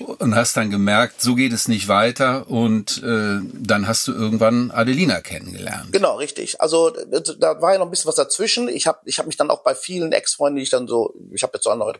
[0.00, 4.70] und hast dann gemerkt, so geht es nicht weiter und äh, dann hast du irgendwann
[4.70, 5.92] Adelina kennengelernt.
[5.92, 6.60] Genau, richtig.
[6.60, 8.68] Also da war ja noch ein bisschen was dazwischen.
[8.68, 11.42] Ich habe ich hab mich dann auch bei vielen Ex-Freunden, die ich dann so, ich
[11.42, 11.94] habe jetzt so andere,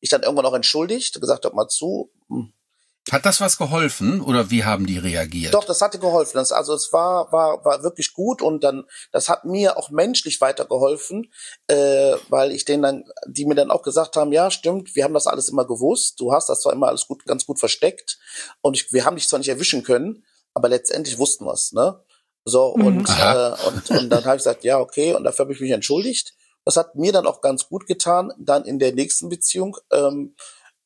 [0.00, 2.52] ich dann irgendwann auch entschuldigt, gesagt, hab mal zu, hm,
[3.12, 5.54] hat das was geholfen oder wie haben die reagiert?
[5.54, 6.36] Doch, das hatte geholfen.
[6.38, 10.40] Das, also es war, war, war wirklich gut und dann, das hat mir auch menschlich
[10.40, 11.30] weitergeholfen,
[11.68, 15.14] äh, weil ich denen dann, die mir dann auch gesagt haben, ja, stimmt, wir haben
[15.14, 18.18] das alles immer gewusst, du hast das zwar immer alles gut, ganz gut versteckt
[18.60, 22.02] und ich, wir haben dich zwar nicht erwischen können, aber letztendlich wussten wir es, ne?
[22.44, 22.86] So, mhm.
[22.86, 25.72] und, äh, und, und dann habe ich gesagt, ja, okay, und dafür habe ich mich
[25.72, 26.34] entschuldigt.
[26.64, 29.76] Das hat mir dann auch ganz gut getan, dann in der nächsten Beziehung.
[29.92, 30.34] Ähm,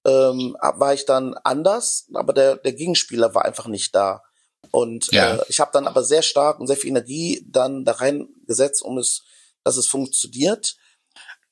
[0.07, 4.23] ähm, war ich dann anders, aber der, der Gegenspieler war einfach nicht da.
[4.71, 5.37] Und ja.
[5.37, 8.99] äh, ich habe dann aber sehr stark und sehr viel Energie dann da reingesetzt, um
[8.99, 9.23] es,
[9.65, 10.77] dass es funktioniert.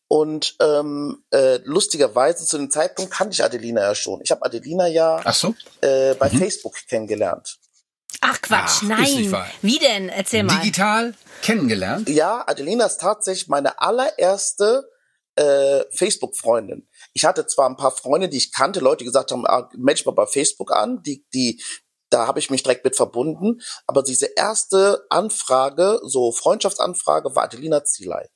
[0.08, 4.20] Und ähm, äh, lustigerweise zu dem Zeitpunkt kannte ich Adelina ja schon.
[4.22, 5.54] Ich habe Adelina ja Ach so?
[5.82, 6.38] äh, bei mhm.
[6.38, 7.58] Facebook kennengelernt.
[8.22, 9.36] Ach Quatsch, Ach, nein.
[9.60, 10.08] Wie denn?
[10.08, 10.58] Erzähl mal.
[10.60, 12.08] Digital kennengelernt?
[12.08, 14.88] Ja, Adelina ist tatsächlich meine allererste
[15.36, 16.88] äh, Facebook-Freundin.
[17.18, 20.02] Ich hatte zwar ein paar Freunde, die ich kannte, Leute, die gesagt haben, ah, melde
[20.06, 21.60] mal bei Facebook an, die, die,
[22.10, 23.60] da habe ich mich direkt mit verbunden.
[23.88, 28.28] Aber diese erste Anfrage, so Freundschaftsanfrage, war Adelina Zielei.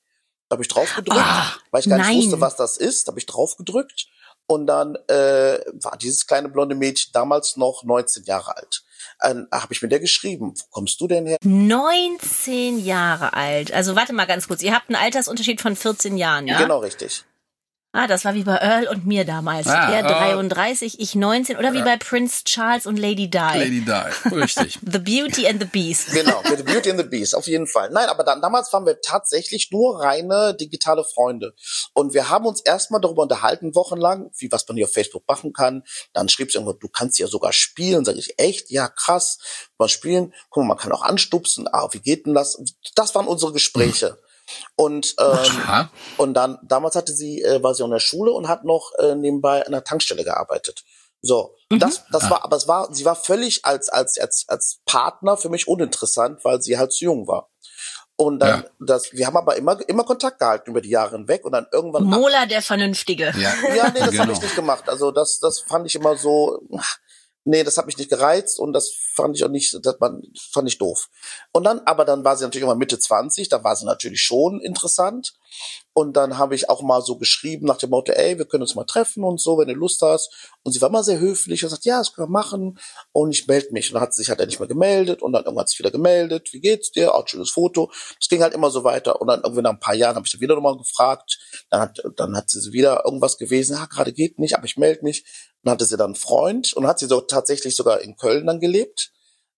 [0.49, 2.17] Da habe ich drauf gedrückt, ah, weil ich gar nein.
[2.17, 3.07] nicht wusste, was das ist.
[3.07, 4.09] Da habe ich drauf gedrückt
[4.49, 8.83] und dann äh, war dieses kleine blonde Mädchen damals noch 19 Jahre alt.
[9.23, 10.55] Ähm, habe ich mit der geschrieben.
[10.57, 11.37] Wo kommst du denn her?
[11.45, 13.73] 19 Jahre alt.
[13.73, 14.61] Also warte mal ganz kurz.
[14.61, 16.59] Ihr habt einen Altersunterschied von 14 Jahren, ja?
[16.59, 17.25] Genau, richtig.
[17.95, 19.67] Ah, das war wie bei Earl und mir damals.
[19.67, 20.97] Ah, er 33, oh.
[20.99, 21.85] ich 19 oder wie ja.
[21.85, 23.37] bei Prince Charles und Lady Di.
[23.37, 24.79] Lady Di, richtig.
[24.91, 26.11] the Beauty and the Beast.
[26.11, 27.91] Genau, The Beauty and the Beast, auf jeden Fall.
[27.91, 31.55] Nein, aber dann damals waren wir tatsächlich nur reine digitale Freunde.
[31.93, 35.53] Und wir haben uns erstmal darüber unterhalten, wochenlang, wie was man hier auf Facebook machen
[35.53, 35.83] kann.
[36.15, 38.07] Dann schrieb sie irgendwo, du kannst ja sogar spielen.
[38.07, 38.71] Sag ich, echt?
[38.71, 39.37] Ja, krass.
[39.77, 40.33] Mal spielen.
[40.49, 41.69] Guck mal, man kann auch anstupsen.
[41.71, 42.59] Ah, wie geht denn das?
[42.95, 44.19] Das waren unsere Gespräche.
[44.77, 48.65] Und ähm, und dann damals hatte sie äh, war sie in der Schule und hat
[48.65, 50.85] noch äh, nebenbei an der Tankstelle gearbeitet.
[51.21, 51.79] So, mhm.
[51.79, 52.31] das das ah.
[52.31, 56.45] war aber es war sie war völlig als als als als Partner für mich uninteressant,
[56.45, 57.49] weil sie halt zu jung war.
[58.17, 58.69] Und dann, ja.
[58.79, 62.05] das, wir haben aber immer, immer Kontakt gehalten über die Jahre hinweg und dann irgendwann.
[62.05, 63.33] Mola der Vernünftige.
[63.37, 64.23] Ja, ja nee, das genau.
[64.25, 64.89] habe ich nicht gemacht.
[64.89, 66.61] Also das, das fand ich immer so,
[67.45, 69.97] nee, das hat mich nicht gereizt und das fand ich auch nicht, das
[70.53, 71.09] fand ich doof.
[71.53, 74.61] Und dann, aber dann war sie natürlich immer Mitte 20, da war sie natürlich schon
[74.61, 75.35] interessant.
[75.95, 78.75] Und dann habe ich auch mal so geschrieben nach dem Motto, ey, wir können uns
[78.75, 80.51] mal treffen und so, wenn du Lust hast.
[80.63, 82.79] Und sie war mal sehr höflich und sagt, ja, das können wir machen.
[83.13, 83.91] Und ich melde mich.
[83.91, 85.91] Und dann hat sie sich halt nicht mehr gemeldet und dann irgendwann hat sie wieder
[85.91, 86.53] gemeldet.
[86.53, 87.15] Wie geht's dir?
[87.15, 87.91] Auch schönes Foto.
[88.19, 89.21] Das ging halt immer so weiter.
[89.21, 91.39] Und dann irgendwie nach ein paar Jahren habe ich dann wieder nochmal gefragt.
[91.69, 93.77] Dann hat, dann hat sie wieder irgendwas gewesen.
[93.77, 95.25] Ja, gerade geht nicht, aber ich melde mich.
[95.63, 98.61] Dann hatte sie dann einen Freund und hat sie so tatsächlich sogar in Köln dann
[98.61, 99.13] gelebt,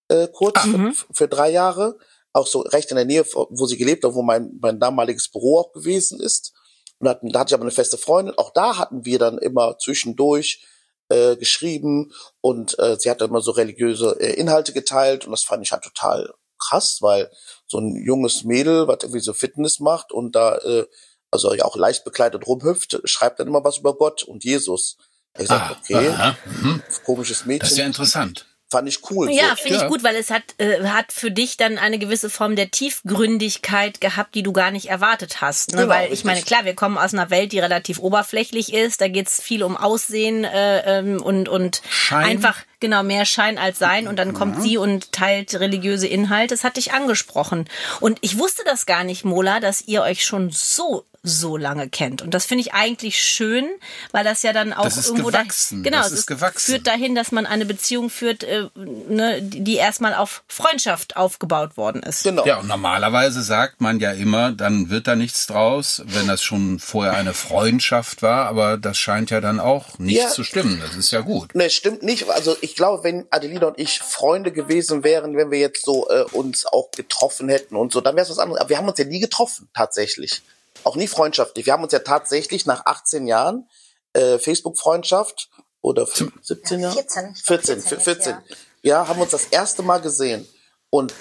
[0.08, 0.94] äh, kurz für, mhm.
[1.12, 1.98] für drei Jahre
[2.34, 5.60] auch so recht in der Nähe, wo sie gelebt hat, wo mein, mein damaliges Büro
[5.60, 6.52] auch gewesen ist.
[6.98, 8.36] Und hatten, da hatte ich aber eine feste Freundin.
[8.36, 10.64] Auch da hatten wir dann immer zwischendurch
[11.08, 15.64] äh, geschrieben und äh, sie hat immer so religiöse äh, Inhalte geteilt und das fand
[15.64, 17.30] ich halt total krass, weil
[17.66, 20.86] so ein junges Mädel, was irgendwie so Fitness macht und da äh,
[21.30, 24.96] also ja auch leicht bekleidet rumhüpft, schreibt dann immer was über Gott und Jesus.
[25.38, 26.82] Ich sag, ah, okay, aha, mhm.
[27.04, 27.60] komisches Mädchen.
[27.60, 28.46] Das ist ja interessant.
[28.70, 29.30] Fand ich cool.
[29.30, 29.56] Ja, so.
[29.62, 29.82] finde Ja.
[29.84, 34.00] ich gut, weil es hat, äh, hat für dich dann eine gewisse Form der Tiefgründigkeit
[34.00, 35.72] gehabt, die du gar nicht erwartet hast.
[35.72, 35.82] Ne?
[35.82, 39.00] Genau, weil ich meine, klar, wir kommen aus einer Welt, die relativ oberflächlich ist.
[39.00, 42.24] Da geht's viel um Aussehen äh, ähm, und, und Schein.
[42.24, 44.06] einfach genau mehr Schein als Sein.
[44.08, 46.54] Und dann kommt sie und teilt religiöse Inhalte.
[46.54, 47.66] Das hat dich angesprochen.
[48.00, 52.20] Und ich wusste das gar nicht, Mola, dass ihr euch schon so so lange kennt.
[52.20, 53.64] Und das finde ich eigentlich schön,
[54.12, 55.82] weil das ja dann auch Das ist irgendwo gewachsen.
[55.82, 56.70] Da, genau, Das es ist gewachsen.
[56.72, 58.64] führt dahin, dass man eine Beziehung führt, äh,
[59.08, 62.24] ne, die die erstmal auf Freundschaft aufgebaut worden ist.
[62.24, 62.44] Genau.
[62.44, 66.78] Ja, und normalerweise sagt man ja immer, dann wird da nichts draus, wenn das schon
[66.78, 70.28] vorher eine Freundschaft war, aber das scheint ja dann auch nicht Ja.
[70.28, 70.78] zu stimmen.
[70.86, 71.54] Das ist ja gut.
[71.54, 72.28] Ne, stimmt nicht.
[72.28, 76.24] Also ich glaube, wenn Adelina und ich Freunde gewesen wären, wenn wir jetzt so äh,
[76.32, 78.60] uns auch getroffen hätten und so, dann wäre es was anderes.
[78.60, 80.42] Aber wir haben uns ja nie getroffen, tatsächlich.
[80.82, 81.66] Auch nie freundschaftlich.
[81.66, 83.68] Wir haben uns ja tatsächlich nach 18 Jahren
[84.12, 86.94] äh, Facebook-Freundschaft oder 17 Jahren?
[86.94, 87.34] 14.
[87.34, 88.32] 14, 14 14.
[88.48, 90.48] jetzt, Ja, haben uns das erste Mal gesehen.
[90.90, 91.14] Und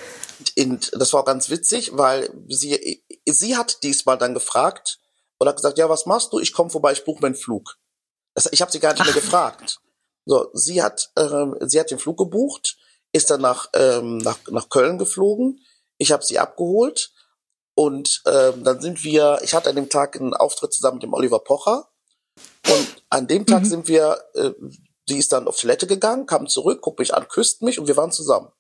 [0.56, 5.00] in, das war auch ganz witzig, weil sie, sie hat diesmal dann gefragt
[5.38, 6.39] und hat gesagt, ja, was machst du?
[6.39, 7.78] Ich komme vorbei, ich buche meinen Flug.
[8.34, 9.80] Das, ich habe sie gar nicht mehr gefragt.
[10.26, 12.78] So, sie hat, ähm, sie hat den Flug gebucht,
[13.12, 15.60] ist dann nach, ähm, nach, nach Köln geflogen.
[15.98, 17.12] Ich habe sie abgeholt
[17.76, 21.14] und ähm, dann sind wir, ich hatte an dem Tag einen Auftritt zusammen mit dem
[21.14, 21.90] Oliver Pocher
[22.70, 24.52] und an dem Tag sind wir, äh,
[25.08, 27.98] sie ist dann auf Toilette gegangen, kam zurück, guckt mich an, küsst mich und wir
[27.98, 28.52] waren zusammen.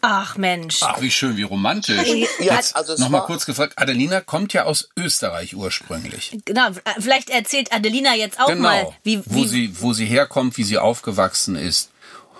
[0.00, 0.80] Ach Mensch.
[0.82, 2.08] Ach, wie schön, wie romantisch.
[2.40, 6.36] Ja, Jetzt also es noch mal war- kurz gefragt, Adelina kommt ja aus Österreich ursprünglich.
[6.44, 10.06] Genau, äh, vielleicht erzählt Adelina jetzt auch Genau, mal, wie, wo, wie sie, wo sie
[10.06, 11.90] herkommt, wie sie aufgewachsen ist.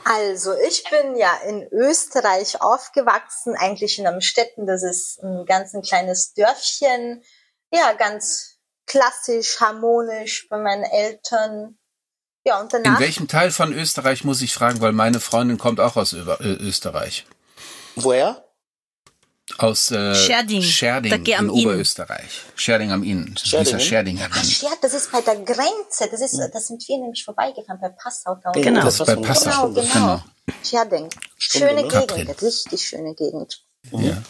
[0.05, 4.67] Also, ich bin ja in Österreich aufgewachsen, eigentlich in einem Städten.
[4.67, 7.23] Das ist ein ganz ein kleines Dörfchen.
[7.73, 11.79] Ja, ganz klassisch, harmonisch bei meinen Eltern.
[12.45, 12.99] Ja, und In danach.
[12.99, 17.25] welchem Teil von Österreich muss ich fragen, weil meine Freundin kommt auch aus Österreich.
[17.97, 18.45] Woher?
[19.59, 20.63] Aus äh, Scherding.
[20.63, 21.67] Scherding am in Inn.
[21.67, 22.43] Oberösterreich.
[22.55, 23.35] Scherding am Inn.
[23.37, 23.65] Scherdingen?
[23.65, 26.09] Dieser Scherdinger Ach, Scherz, das ist bei der Grenze.
[26.11, 28.37] Das ist, das sind wir nämlich vorbeigefahren bei Passau.
[28.43, 28.63] Da unten.
[28.63, 28.83] Genau.
[28.83, 29.69] Das ist bei Genau, Passau.
[29.69, 30.23] Genau, genau.
[30.65, 31.09] Scherding.
[31.37, 31.83] Schöne ne?
[31.83, 32.31] Gegend, Katrin.
[32.31, 33.63] richtig schöne Gegend.
[33.91, 34.23] Ja.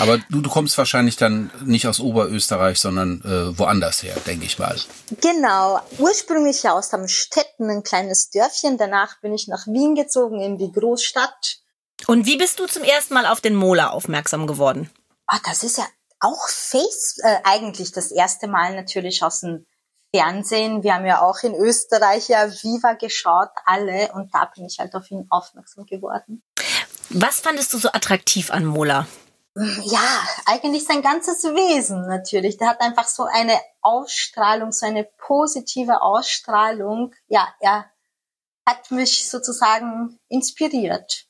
[0.00, 4.58] Aber du, du kommst wahrscheinlich dann nicht aus Oberösterreich, sondern äh, woanders her, denke ich
[4.58, 4.76] mal.
[5.22, 8.76] Genau, ursprünglich ja aus dem Städten, ein kleines Dörfchen.
[8.76, 11.60] Danach bin ich nach Wien gezogen, in die Großstadt.
[12.06, 14.90] Und wie bist du zum ersten Mal auf den Mola aufmerksam geworden?
[15.26, 15.86] Ah, das ist ja
[16.20, 19.66] auch Face, äh, eigentlich das erste Mal natürlich aus dem
[20.14, 20.82] Fernsehen.
[20.82, 24.94] Wir haben ja auch in Österreich ja Viva geschaut, alle, und da bin ich halt
[24.94, 26.42] auf ihn aufmerksam geworden.
[27.10, 29.06] Was fandest du so attraktiv an Mola?
[29.56, 32.58] Ja, eigentlich sein ganzes Wesen natürlich.
[32.58, 37.14] Der hat einfach so eine Ausstrahlung, so eine positive Ausstrahlung.
[37.28, 37.90] Ja, er
[38.66, 41.25] hat mich sozusagen inspiriert.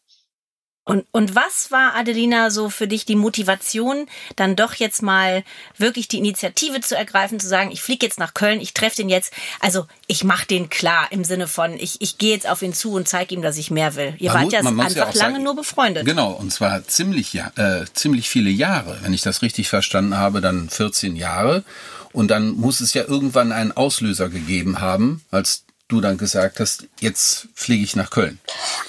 [0.89, 5.43] Und, und was war, Adelina, so für dich die Motivation, dann doch jetzt mal
[5.77, 9.09] wirklich die Initiative zu ergreifen, zu sagen, ich fliege jetzt nach Köln, ich treffe den
[9.09, 12.73] jetzt, also ich mache den klar im Sinne von, ich, ich gehe jetzt auf ihn
[12.73, 14.15] zu und zeige ihm, dass ich mehr will.
[14.19, 16.07] Ihr Man wart muss- ja einfach ja lange sagen- nur befreundet.
[16.07, 19.01] Genau, und zwar ziemlich, äh, ziemlich viele Jahre.
[19.03, 21.65] Wenn ich das richtig verstanden habe, dann 14 Jahre.
[22.13, 26.87] Und dann muss es ja irgendwann einen Auslöser gegeben haben, als du dann gesagt hast,
[27.01, 28.41] jetzt fliege ich nach Köln.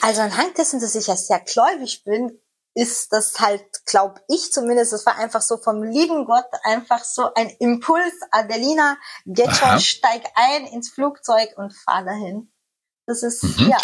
[0.01, 2.39] Also anhand dessen, dass ich ja sehr gläubig bin,
[2.73, 7.33] ist das halt, glaube ich zumindest, das war einfach so vom lieben Gott einfach so
[7.33, 8.13] ein Impuls.
[8.31, 9.71] Adelina, geht Aha.
[9.71, 12.51] schon, steig ein ins Flugzeug und fahr dahin.
[13.07, 13.69] Das ist, Mhm.
[13.69, 13.77] ja,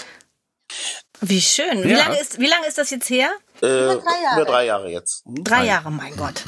[1.21, 1.83] Wie schön.
[1.83, 1.99] Wie, Ja.
[1.99, 3.31] lange ist, wie lange ist das jetzt her?
[3.61, 4.41] Äh, Über drei Jahre.
[4.41, 5.23] Über drei Jahre jetzt.
[5.25, 6.43] Drei Jahre, mein Gott.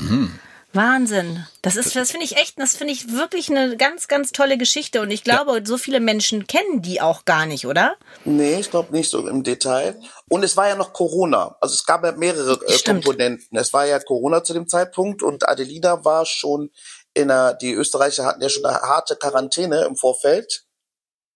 [0.75, 1.45] Wahnsinn.
[1.61, 5.01] Das ist, das finde ich echt, das finde ich wirklich eine ganz, ganz tolle Geschichte.
[5.01, 7.95] Und ich glaube, so viele Menschen kennen die auch gar nicht, oder?
[8.25, 9.99] Nee, ich glaube nicht so im Detail.
[10.29, 11.55] Und es war ja noch Corona.
[11.61, 12.77] Also es gab ja mehrere äh.
[12.83, 13.57] Komponenten.
[13.57, 16.69] Es war ja Corona zu dem Zeitpunkt und Adelina war schon
[17.13, 20.65] in einer, die Österreicher hatten ja schon eine harte Quarantäne im Vorfeld.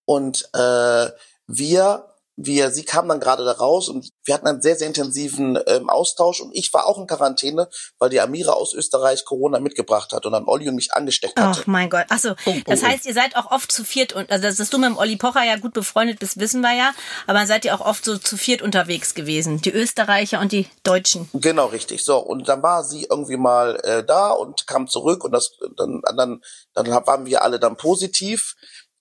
[0.04, 1.08] Und äh,
[1.46, 2.09] wir,
[2.44, 5.88] wir, sie kam dann gerade da raus und wir hatten einen sehr, sehr intensiven ähm,
[5.90, 10.26] Austausch und ich war auch in Quarantäne, weil die Amira aus Österreich Corona mitgebracht hat
[10.26, 11.60] und dann Olli und mich angesteckt hatte.
[11.62, 12.06] Ach mein Gott.
[12.08, 12.34] Achso,
[12.66, 15.16] das heißt, ihr seid auch oft zu viert und also dass du mit dem Olli
[15.16, 16.92] Pocher ja gut befreundet bist, wissen wir ja.
[17.26, 19.60] Aber seid ihr auch oft so zu viert unterwegs gewesen.
[19.60, 21.28] Die Österreicher und die Deutschen.
[21.34, 22.04] Genau, richtig.
[22.04, 26.02] So, und dann war sie irgendwie mal äh, da und kam zurück und das dann
[26.16, 26.40] dann
[26.74, 28.54] dann waren wir alle dann positiv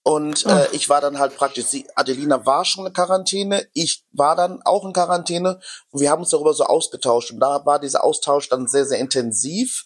[0.09, 4.35] und äh, ich war dann halt praktisch sie Adelina war schon in Quarantäne, ich war
[4.35, 5.59] dann auch in Quarantäne
[5.91, 7.29] und wir haben uns darüber so ausgetauscht.
[7.29, 9.85] Und da war dieser Austausch dann sehr sehr intensiv.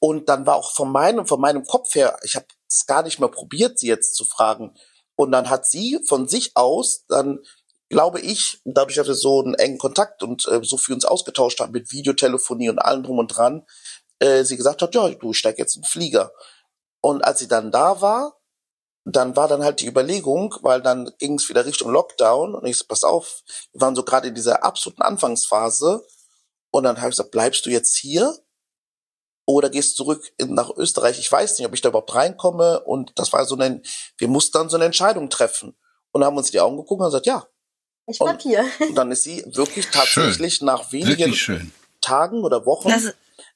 [0.00, 3.20] Und dann war auch von meinem von meinem Kopf her, ich habe es gar nicht
[3.20, 4.74] mehr probiert sie jetzt zu fragen.
[5.14, 7.38] Und dann hat sie von sich aus dann
[7.90, 11.60] glaube ich, dadurch, dass wir so einen engen Kontakt und äh, so viel uns ausgetauscht
[11.60, 13.64] haben mit Videotelefonie und allem drum und dran,
[14.18, 16.32] äh, sie gesagt hat, ja, du, steig jetzt in den Flieger.
[17.00, 18.39] Und als sie dann da war,
[19.04, 22.76] dann war dann halt die Überlegung, weil dann ging es wieder Richtung Lockdown und ich
[22.78, 26.04] so, pass auf, wir waren so gerade in dieser absoluten Anfangsphase
[26.70, 28.36] und dann habe ich gesagt, bleibst du jetzt hier
[29.46, 31.18] oder gehst zurück in, nach Österreich?
[31.18, 33.82] Ich weiß nicht, ob ich da überhaupt reinkomme und das war so ein,
[34.18, 35.76] wir mussten dann so eine Entscheidung treffen
[36.12, 37.46] und haben uns in die Augen geguckt und gesagt, ja.
[38.06, 38.64] Ich bleib Und- hier.
[38.80, 41.72] Und dann ist sie wirklich tatsächlich nach wenigen Wirklich schön.
[42.00, 42.92] Tagen oder Wochen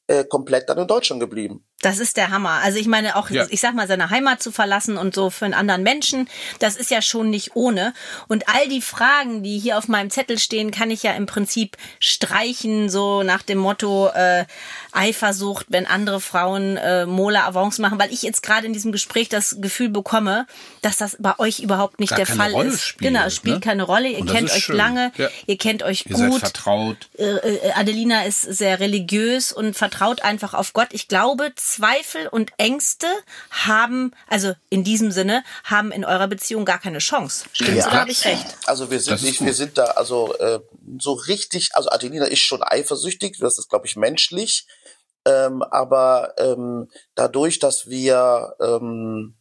[0.07, 1.67] äh, komplett dann in Deutschland geblieben.
[1.83, 2.61] Das ist der Hammer.
[2.63, 3.47] Also ich meine auch, Ja.
[3.51, 6.91] ich sag mal, seine Heimat zu verlassen und so für einen anderen Menschen, das ist
[6.91, 7.93] ja schon nicht ohne.
[8.27, 11.77] Und all die Fragen, die hier auf meinem Zettel stehen, kann ich ja im Prinzip
[12.01, 14.47] streichen, so nach dem Motto äh,
[14.93, 19.29] Eifersucht, wenn andere Frauen äh, Mola Avancen machen, weil ich jetzt gerade in diesem Gespräch
[19.29, 20.47] das Gefühl bekomme,
[20.83, 22.83] dass das bei euch überhaupt nicht Gar der Fall Rolle ist.
[22.83, 23.61] spielt, genau, es spielt ne?
[23.61, 24.09] keine Rolle.
[24.09, 24.77] Ihr Und kennt euch schön.
[24.77, 25.29] lange, Ja.
[25.47, 26.97] ihr kennt euch Ihr seid gut vertraut.
[27.19, 30.89] äh, äh, Adelina ist sehr religiös und vertraut einfach auf Gott.
[30.93, 33.07] Ich glaube, Zweifel und Ängste
[33.51, 37.47] haben, also in diesem Sinne, haben in eurer Beziehung gar keine Chance.
[37.55, 37.87] Stimmt, Ja.
[37.87, 38.45] oder habe ich recht?
[38.67, 40.61] Also wir sind nicht, wir sind da also äh,
[40.99, 44.67] so richtig, also Adelina ist schon eifersüchtig, das ist glaube ich menschlich,
[45.25, 49.35] ähm, aber ähm, dadurch, dass wir ähm,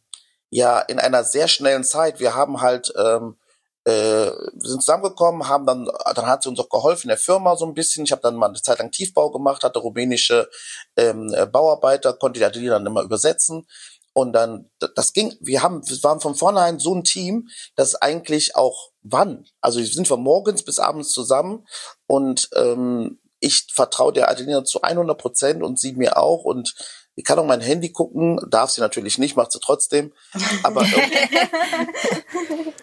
[0.48, 3.36] ja in einer sehr schnellen Zeit, wir haben halt ähm,
[3.84, 3.90] äh,
[4.30, 7.66] wir sind zusammengekommen, haben dann, dann hat sie uns auch geholfen in der Firma so
[7.66, 8.04] ein bisschen.
[8.04, 10.48] Ich habe dann mal eine Zeit lang Tiefbau gemacht, hatte rumänische
[10.96, 13.66] ähm, äh, Bauarbeiter, konnte die dann immer übersetzen.
[14.14, 18.54] Und dann, das ging, wir haben, wir waren von vornherein so ein Team, dass eigentlich
[18.54, 21.66] auch wann, also wir sind von morgens bis abends zusammen
[22.06, 26.74] und ähm, ich vertraue der Adelina zu 100 Prozent und sie mir auch und
[27.16, 30.12] ich kann auch mein Handy gucken, darf sie natürlich nicht, macht sie trotzdem,
[30.62, 30.84] aber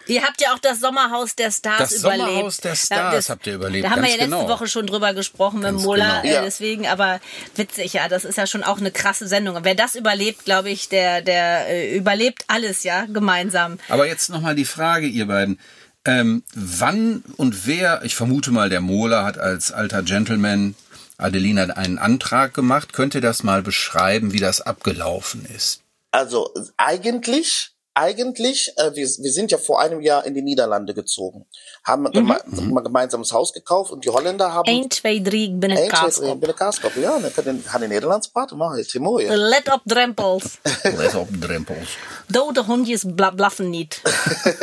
[0.06, 2.28] Ihr habt ja auch das Sommerhaus der Stars Das überlebt.
[2.28, 4.48] Sommerhaus der Stars habt ihr überlebt, Da haben wir ja letzte genau.
[4.48, 6.32] Woche schon drüber gesprochen mit Ganz Mola, genau.
[6.32, 6.42] äh, Ja.
[6.42, 7.20] deswegen, aber
[7.54, 9.58] witzig, ja, das ist ja schon auch eine krasse Sendung.
[9.62, 13.78] Wer das überlebt, glaube ich, der, der äh, überlebt alles, ja, gemeinsam.
[13.88, 15.58] Aber jetzt nochmal die Frage, ihr beiden.
[16.04, 20.74] Ähm, wann und wer, ich vermute mal, der Mola hat als alter Gentleman
[21.18, 22.92] Adelina einen Antrag gemacht.
[22.92, 25.82] Könnt ihr das mal beschreiben, wie das abgelaufen ist?
[26.10, 31.46] Also eigentlich, eigentlich, äh, wir, wir sind ja vor einem Jahr in die Niederlande gezogen,
[31.84, 32.76] haben geme Mhm.
[32.78, 36.34] ein gemeinsames Haus gekauft und die Holländer haben 1, 2, 3, ik ben drie, kaaskop.
[36.34, 36.92] ik ben een kaaskop.
[36.94, 39.26] Ja, dan kan je gaan in Nederlands praten, maar het is mooi.
[39.28, 40.58] Let op drempels.
[40.96, 41.96] Let op Drempels.
[42.26, 44.00] Dode hondjes bla blaffen niet.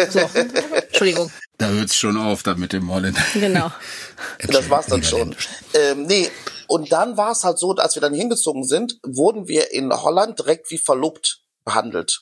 [0.09, 0.19] So.
[0.87, 1.31] Entschuldigung.
[1.57, 3.21] Da hört's schon auf, da mit dem Holländer.
[3.33, 3.71] Genau.
[4.47, 5.35] Das war's dann schon.
[5.73, 6.29] Ähm, nee,
[6.67, 10.39] und dann war es halt so, als wir dann hingezogen sind, wurden wir in Holland
[10.39, 12.21] direkt wie verlobt behandelt.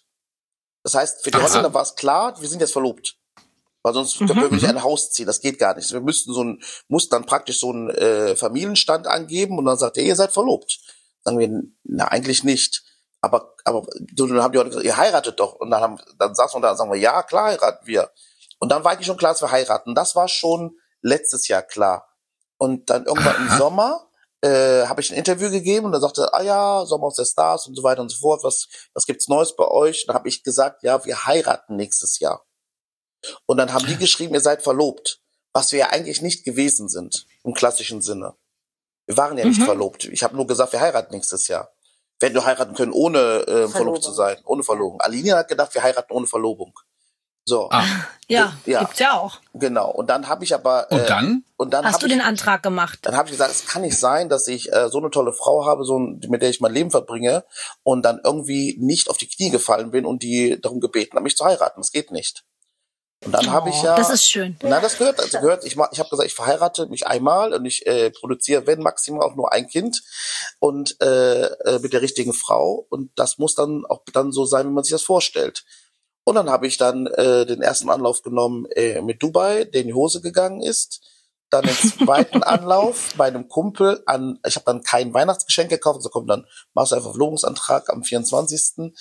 [0.87, 1.37] Das heißt, für die.
[1.37, 3.17] Holländer war es klar, wir sind jetzt verlobt.
[3.83, 5.91] Weil sonst können wir nicht ein Haus ziehen, das geht gar nicht.
[5.91, 9.97] Wir müssten so ein, mussten dann praktisch so einen äh, Familienstand angeben und dann sagt
[9.97, 10.79] er, ihr seid verlobt.
[11.25, 12.83] Sagen wir, na, eigentlich nicht.
[13.19, 15.55] Aber, aber dann haben die Leute gesagt, ihr heiratet doch.
[15.55, 18.09] Und dann haben, dann saßen wir da und sagen wir, ja, klar heiraten wir.
[18.57, 19.93] Und dann war eigentlich schon klar, dass wir heiraten.
[19.93, 22.07] Das war schon letztes Jahr klar.
[22.55, 23.57] Und dann irgendwann im Aha.
[23.57, 24.06] Sommer
[24.41, 27.67] äh, habe ich ein Interview gegeben und da sagte, ah ja, Sommer aus der Stars
[27.67, 30.03] und so weiter und so fort, was, was gibt's Neues bei euch?
[30.03, 32.45] Und dann habe ich gesagt, ja, wir heiraten nächstes Jahr.
[33.45, 35.21] Und dann haben die geschrieben, ihr seid verlobt,
[35.53, 38.35] was wir ja eigentlich nicht gewesen sind, im klassischen Sinne.
[39.07, 40.05] Wir waren ja nicht verlobt.
[40.05, 41.71] Ich habe nur gesagt, wir heiraten nächstes Jahr.
[42.19, 45.01] Wir hätten nur heiraten können, ohne äh, verlobt zu sein, ohne Verlobung.
[45.01, 46.77] Aline hat gedacht, wir heiraten ohne Verlobung.
[47.47, 47.83] So, Ah,
[48.29, 48.79] Ja, Ja.
[48.81, 49.39] gibt's ja auch.
[49.53, 49.89] genau.
[49.89, 51.45] Und dann habe ich aber und äh, dann?
[51.55, 52.99] und dann Hast hab du ich, den Antrag gemacht?
[53.03, 55.65] dann habe ich gesagt, es kann nicht sein, dass ich äh, so eine tolle Frau
[55.65, 57.45] habe, so ein, mit der ich mein Leben verbringe
[57.83, 61.37] und dann irgendwie nicht auf die Knie gefallen bin und die darum gebeten hat, mich
[61.37, 61.79] zu heiraten.
[61.79, 62.43] Das geht nicht.
[63.25, 64.57] Und dann habe ich Oh, ja das ist schön.
[64.61, 67.65] Na, das gehört, also gehört, ich, mach- ich habe gesagt, ich verheirate mich einmal und
[67.65, 70.03] ich äh, produziere, wenn maximal auch nur ein Kind
[70.59, 74.67] und äh, äh, mit der richtigen Frau und das muss dann auch dann so sein,
[74.67, 75.63] wie man sich das vorstellt.
[76.27, 79.87] Und dann habe ich dann äh, den ersten Anlauf genommen äh, mit Dubai, der in
[79.87, 80.99] die Hose gegangen ist.
[81.49, 86.09] Dann den zweiten Anlauf bei einem Kumpel an, ich habe dann kein Weihnachtsgeschenk gekauft, so
[86.09, 88.91] kommt dann, machst du einfach Verlobungsantrag am 24.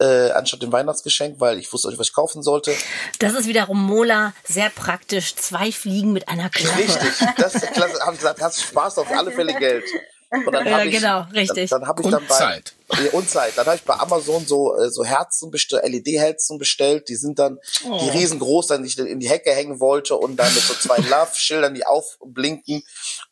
[0.00, 2.74] Äh, anstatt dem Weihnachtsgeschenk, weil ich wusste nicht, was ich kaufen sollte.
[3.20, 5.36] Das ist wiederum Mola sehr praktisch.
[5.36, 6.78] Zwei Fliegen mit einer Klappe.
[6.78, 8.00] Richtig, das ist klasse.
[8.00, 9.84] Habe ich gesagt, hast Spaß auf alle Fälle Geld.
[10.32, 11.68] Und dann Ja, hab ich, genau, richtig.
[11.70, 12.74] Dann, dann habe ich Und dann bei, Zeit.
[13.02, 13.52] Ja, und Zeit.
[13.56, 17.08] Dann habe ich bei Amazon so äh, so Herzen bestellt, LED-Herzen bestellt.
[17.08, 17.98] Die sind dann Oh.
[18.02, 20.96] die riesengroß, dann die ich in die Hecke hängen wollte und dann mit so zwei
[21.08, 22.82] Love-Schildern, die aufblinken.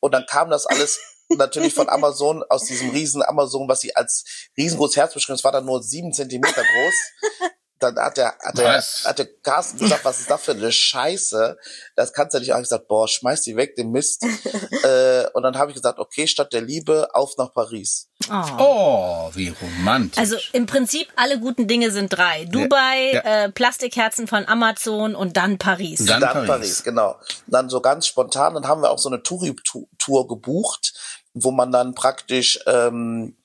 [0.01, 4.25] Und dann kam das alles natürlich von Amazon aus diesem riesen Amazon, was sie als
[4.59, 5.37] riesengroßes Herz beschrieben.
[5.37, 7.51] Es war dann nur sieben Zentimeter groß.
[7.81, 9.05] Dann hat der, hat der, Was?
[9.07, 11.57] hat der Carsten gesagt, was ist das für eine Scheiße?
[11.97, 12.49] Das kannst du nicht.
[12.49, 14.23] Ich habe gesagt, boah, schmeiß die weg, den Mist.
[14.85, 18.09] äh, und dann habe ich gesagt, okay, statt der Liebe auf nach Paris.
[18.31, 18.45] Oh.
[18.59, 20.19] Oh, wie romantisch.
[20.19, 22.45] Also im Prinzip alle guten Dinge sind drei.
[22.45, 23.45] Dubai, Ja.
[23.45, 26.05] Äh, Plastikherzen von Amazon und dann Paris.
[26.05, 26.49] Dann Dann Paris.
[26.49, 26.85] Paris.
[26.85, 27.17] genau.
[27.47, 30.93] Dann so ganz spontan, dann haben wir auch so eine Touri-Tour gebucht,
[31.33, 33.37] wo man dann praktisch ähm,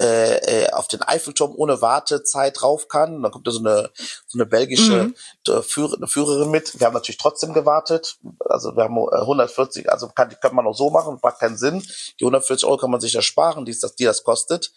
[0.00, 3.22] äh, äh, auf den Eiffelturm ohne Wartezeit rauf kann.
[3.22, 3.90] Dann kommt da so eine,
[4.26, 5.12] so eine belgische
[5.46, 6.80] äh, Führer, eine Führerin mit.
[6.80, 8.16] Wir haben natürlich trotzdem gewartet.
[8.46, 11.58] Also wir haben äh, 140, also kann, die kann man auch so machen, macht keinen
[11.58, 11.82] Sinn.
[12.18, 14.72] Die 140 Euro kann man sich ersparen, die, das, die das kostet.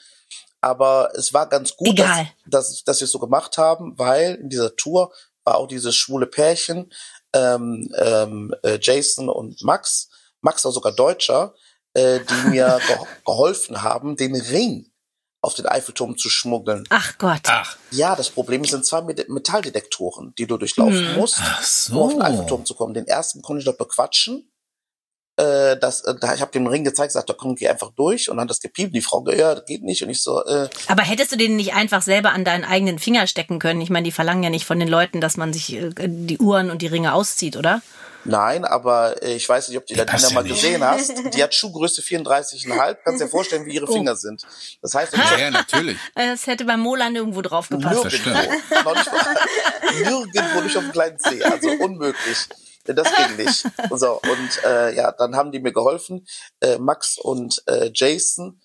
[0.60, 2.28] Aber es war ganz gut, dass, Egal.
[2.46, 5.14] dass, dass wir es so gemacht haben, weil in dieser Tour
[5.46, 6.92] war auch dieses schwule Pärchen,
[7.34, 10.10] ähm, ähm, äh, Jason und Max,
[10.42, 11.54] Max war sogar Deutscher,
[11.94, 14.90] äh, die mir ge geholfen haben, den Ring
[15.44, 16.86] auf den Eiffelturm zu schmuggeln.
[16.90, 17.42] Ach Gott.
[17.48, 22.12] Ach, Ja, das Problem sind zwei Met- Metalldetektoren, die du durchlaufen musst, ach um auf
[22.14, 22.26] den so.
[22.26, 22.94] Eiffelturm zu kommen.
[22.94, 24.50] Den ersten konnte ich dort bequatschen.
[25.36, 28.30] Äh, das, äh, da, ich habe dem Ring gezeigt, gesagt, da komm, geh einfach durch.
[28.30, 28.96] Und dann hat das gepiept.
[28.96, 30.04] Die Frau, ja, das geht nicht.
[30.04, 33.26] Und ich so, äh, Aber hättest du den nicht einfach selber an deinen eigenen Finger
[33.28, 33.82] stecken können?
[33.82, 36.70] Ich meine, die verlangen ja nicht von den Leuten, dass man sich äh, die Uhren
[36.70, 37.82] und die Ringe auszieht, oder?
[38.26, 40.54] Nein, aber äh, ich weiß nicht, ob du die ja mal nicht.
[40.56, 41.14] gesehen hast.
[41.34, 42.98] Die hat Schuhgröße 34,5.
[43.04, 43.94] Kannst dir vorstellen, wie ihre Oh.
[43.94, 44.44] Finger sind.
[44.82, 45.98] Das heißt, Ja, ja, natürlich.
[46.16, 48.04] Das hätte beim Mola nirgendwo drauf gepasst.
[48.06, 48.30] nirgendwo,
[48.84, 51.44] noch nicht, nirgendwo nicht auf dem kleinen C.
[51.44, 52.38] Also unmöglich.
[52.86, 53.66] Das ging nicht.
[53.92, 56.28] So, und äh, ja, dann haben die mir geholfen,
[56.62, 58.62] äh, Max und äh, Jason.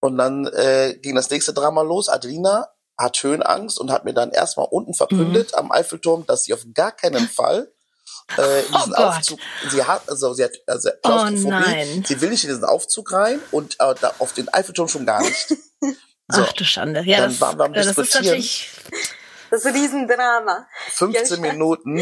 [0.00, 2.08] Und dann äh, ging das nächste Drama los.
[2.08, 6.64] Adelina hat Höhenangst und hat mir dann erstmal unten verkündet am Eiffelturm, dass sie auf
[6.74, 7.72] gar keinen Fall
[8.38, 8.98] äh, in diesen Oh Gott.
[9.16, 9.38] Aufzug,
[9.70, 12.04] sie hat, also sie hat also Oh nein.
[12.06, 15.20] sie will nicht in diesen Aufzug rein und äh, da auf den Eiffelturm schon gar
[15.22, 15.54] nicht.
[16.28, 17.02] So, Ach du Schande.
[17.04, 18.24] Ja, Dann das, waren wir am das ist Diskutieren.
[18.26, 18.70] natürlich.
[19.50, 20.66] Das Riesendrama.
[20.92, 22.00] 15 Ja, Minuten,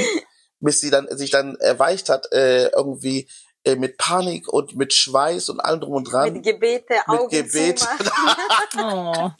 [0.60, 3.28] bis sie dann sich dann erweicht hat, äh, irgendwie
[3.64, 6.32] äh, mit Panik und mit Schweiß und allem drum und dran.
[6.32, 7.80] Mit Gebete, Augen Gebet.
[7.80, 8.10] zumachen.
[8.78, 9.30] Oh.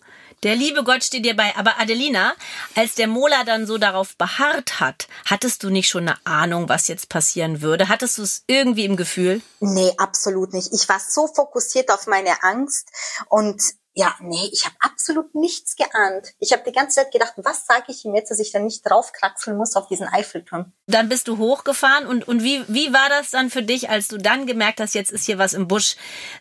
[0.43, 1.55] Der liebe Gott steht dir bei.
[1.57, 2.35] Aber Adelina,
[2.75, 6.89] als der Mola dann so darauf beharrt hat, hattest du nicht schon eine Ahnung, was
[6.89, 7.89] jetzt passieren würde?
[7.89, 9.43] Hattest du es irgendwie im Gefühl?
[9.61, 10.73] Nee, absolut nicht.
[10.73, 12.89] Ich war so fokussiert auf meine Angst
[13.29, 13.61] und
[13.95, 16.29] ja, nee, ich habe absolut nichts geahnt.
[16.39, 18.83] Ich habe die ganze Zeit gedacht, was sage ich ihm jetzt, dass ich dann nicht
[18.83, 20.73] draufkraxeln muss auf diesen Eiffelturm?
[20.87, 24.19] Dann bist du hochgefahren und, und wie, wie war das dann für dich, als du
[24.19, 25.97] dann gemerkt hast, jetzt ist hier was im Busch,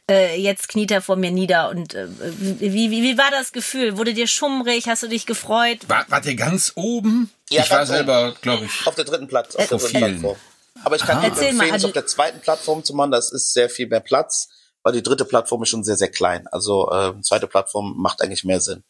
[0.09, 3.97] äh, jetzt kniet er vor mir nieder und äh, wie, wie, wie war das Gefühl?
[3.97, 4.87] Wurde dir schummrig?
[4.87, 5.79] Hast du dich gefreut?
[5.87, 7.31] War, wart ihr ganz oben?
[7.49, 8.85] Ja, ich war selber, glaube ich.
[8.85, 9.97] Auf der dritten Platz, auf der dritten.
[9.97, 10.37] Plattform.
[10.83, 11.27] Aber ich kann Aha.
[11.27, 13.11] empfehlen, es auf der zweiten Plattform zu machen.
[13.11, 14.49] Das ist sehr viel mehr Platz,
[14.83, 16.47] weil die dritte Plattform ist schon sehr, sehr klein.
[16.47, 18.83] Also äh, zweite Plattform macht eigentlich mehr Sinn.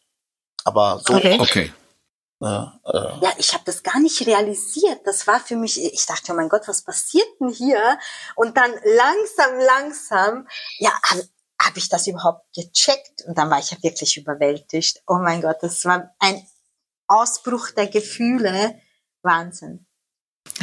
[0.64, 1.38] Aber so, Okay.
[1.40, 1.72] Okay.
[2.42, 5.00] äh, äh, Ja, ich habe das gar nicht realisiert.
[5.04, 7.98] Das war für mich, ich dachte, oh mein Gott, was passiert denn hier?
[8.36, 11.28] Und dann langsam, langsam, ja, habe
[11.60, 13.22] hab ich das überhaupt gecheckt?
[13.26, 15.02] Und dann war ich ja wirklich überwältigt.
[15.06, 16.46] Oh mein Gott, das war ein
[17.06, 18.80] Ausbruch der Gefühle.
[19.22, 19.86] Wahnsinn.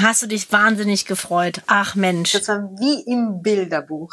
[0.01, 1.61] Hast du dich wahnsinnig gefreut?
[1.67, 2.31] Ach Mensch.
[2.31, 4.11] Das war wie im Bilderbuch.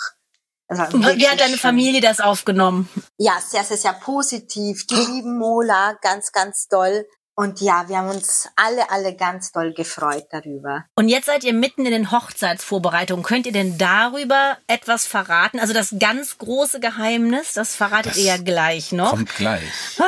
[0.68, 1.60] Das war Und wie hat deine schön.
[1.60, 2.88] Familie das aufgenommen?
[3.18, 4.86] Ja, sehr, sehr, sehr positiv.
[4.86, 7.06] Die lieben Mola, ganz, ganz doll.
[7.37, 10.85] Und ja, wir haben uns alle, alle ganz doll gefreut darüber.
[10.95, 13.24] Und jetzt seid ihr mitten in den Hochzeitsvorbereitungen.
[13.24, 15.59] Könnt ihr denn darüber etwas verraten?
[15.59, 19.11] Also das ganz große Geheimnis, das verratet Das ihr ja gleich noch.
[19.11, 19.62] Kommt gleich.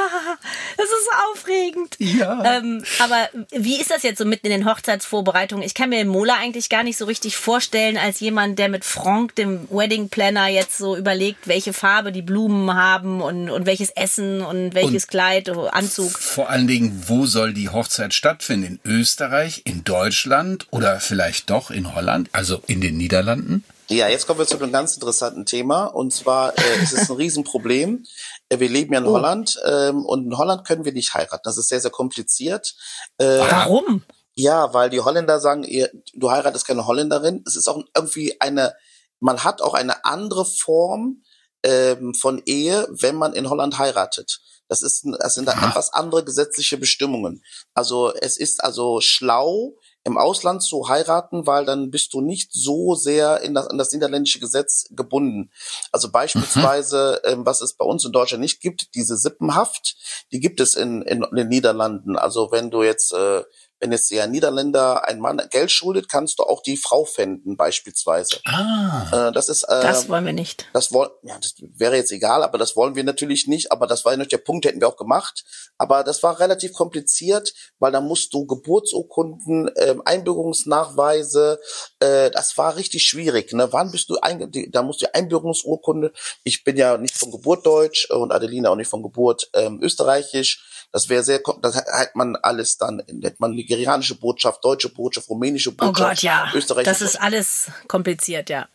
[0.76, 1.96] Das ist so aufregend.
[1.98, 2.58] Ja.
[2.58, 5.64] Ähm, aber wie ist das jetzt so mitten in den Hochzeitsvorbereitungen?
[5.64, 8.84] Ich kann mir den Mola eigentlich gar nicht so richtig vorstellen als jemand, der mit
[8.84, 13.90] Frank, dem Wedding Planner, jetzt so überlegt, welche Farbe die Blumen haben und, und welches
[13.90, 16.12] Essen und welches Und- Kleid, oh, Anzug.
[16.18, 18.80] Vor allen Dingen, wo soll die Hochzeit stattfinden?
[18.84, 23.64] In Österreich, in Deutschland oder vielleicht doch in Holland, also in den Niederlanden?
[23.88, 25.86] Ja, jetzt kommen wir zu einem ganz interessanten Thema.
[25.86, 28.04] Und zwar äh, es ist ein Riesenproblem.
[28.48, 31.42] Äh, Wir leben ja in Holland ähm, und in Holland können wir nicht heiraten.
[31.44, 32.74] Das ist sehr, sehr kompliziert.
[33.18, 34.02] Äh, Warum?
[34.34, 37.42] ja, weil die Holländer sagen, ihr, du heiratest keine Holländerin.
[37.46, 38.74] Es ist auch irgendwie eine,
[39.18, 41.22] man hat auch eine andere Form
[41.66, 44.40] ähm, von Ehe, wenn man in Holland heiratet.
[44.68, 45.68] Das ist, das sind Aha.
[45.68, 47.42] etwas andere gesetzliche Bestimmungen.
[47.74, 49.74] Also es ist also schlau,
[50.06, 53.90] im Ausland zu heiraten, weil dann bist du nicht so sehr in das, an das
[53.90, 55.50] niederländische Gesetz gebunden.
[55.90, 59.96] Also beispielsweise, ähm, was es bei uns in Deutschland nicht gibt, diese Sippenhaft,
[60.30, 62.16] die gibt es in, in, in den Niederlanden.
[62.16, 63.42] Also wenn du jetzt äh,
[63.80, 68.40] wenn jetzt der Niederländer ein Mann Geld schuldet, kannst du auch die Frau fänden beispielsweise.
[68.44, 69.28] Ah.
[69.28, 70.66] Äh, das ist äh, Das wollen wir nicht.
[70.72, 73.72] das wollen, ja, das wäre jetzt egal, aber das wollen wir natürlich nicht.
[73.72, 75.44] Aber das war ja nicht der Punkt, hätten wir auch gemacht.
[75.78, 81.60] Aber das war relativ kompliziert, weil da musst du Geburtsurkunden, ähm, Einbürgerungsnachweise,
[82.00, 83.52] äh, das war richtig schwierig.
[83.52, 83.72] Ne?
[83.72, 86.12] Wann bist du einge die, da musst du die Einbürgerungsurkunde.
[86.44, 90.86] Ich bin ja nicht von Geburt deutsch und Adelina auch nicht von Geburt ähm, österreichisch.
[90.92, 95.70] Das wäre sehr, das hat man alles dann, hätte man nigerianische Botschaft, deutsche Botschaft, rumänische
[95.70, 96.50] Oh Botschaft, Gott, ja.
[96.54, 98.68] österreichische Das ist alles kompliziert, ja.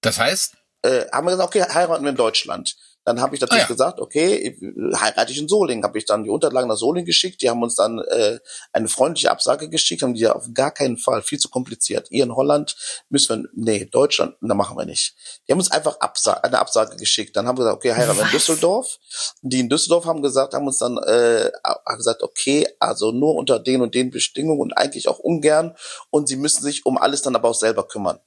[0.00, 2.76] Das heißt, äh, haben wir gesagt, okay, heiraten wir in Deutschland.
[3.06, 3.72] Dann habe ich natürlich Ah, ja.
[3.72, 4.58] gesagt, okay,
[5.00, 5.84] heirate ich in Solingen.
[5.84, 7.40] Habe ich dann die Unterlagen nach Solingen geschickt.
[7.40, 8.40] Die haben uns dann äh,
[8.72, 12.08] eine freundliche Absage geschickt, haben die ja auf gar keinen Fall, viel zu kompliziert.
[12.10, 12.76] Ihr in Holland
[13.08, 15.14] müssen wir, nee, Deutschland, da machen wir nicht.
[15.46, 17.36] Die haben uns einfach Absa eine Absage geschickt.
[17.36, 18.30] Dann haben wir gesagt, okay, heiraten wir in?
[18.32, 18.98] Düsseldorf.
[19.42, 21.52] Die in Düsseldorf haben gesagt, haben uns dann äh,
[21.96, 25.76] gesagt, okay, also nur unter den und den Bedingungen und eigentlich auch ungern.
[26.10, 28.18] Und sie müssen sich um alles dann aber auch selber kümmern.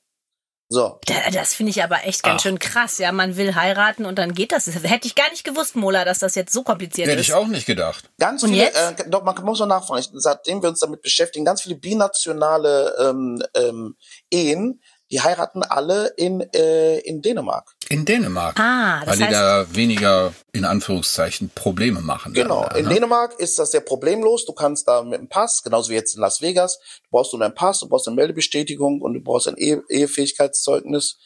[0.71, 2.43] So, Da- Das finde ich aber echt ganz Ach.
[2.43, 2.99] schön krass.
[2.99, 4.65] Ja, man will heiraten und dann geht das.
[4.65, 4.75] das.
[4.83, 7.27] Hätte ich gar nicht gewusst, Mola, dass das jetzt so kompliziert hätte ist.
[7.29, 8.11] ich auch nicht gedacht.
[8.19, 8.77] Ganz Und viele, jetzt?
[8.77, 13.41] äh, doch, man muss noch nachfragen, seitdem wir uns damit beschäftigen, ganz viele binationale ähm,
[13.55, 13.95] ähm,
[14.29, 14.81] Ehen,
[15.11, 17.73] die heiraten alle in, äh, in Dänemark.
[17.89, 18.59] In Dänemark.
[18.59, 22.33] Ah, das weil die heißt- da weniger, in Anführungszeichen, Probleme machen.
[22.33, 22.61] Genau.
[22.61, 22.93] Dann, da, In ne?
[22.93, 24.45] Dänemark ist das sehr problemlos.
[24.45, 27.39] Du kannst da mit dem Pass, genauso wie jetzt in Las Vegas, du brauchst nur
[27.39, 31.17] deinen Pass, du brauchst eine Meldebestätigung und du brauchst ein Ehe Ehefähigkeitszeugnis.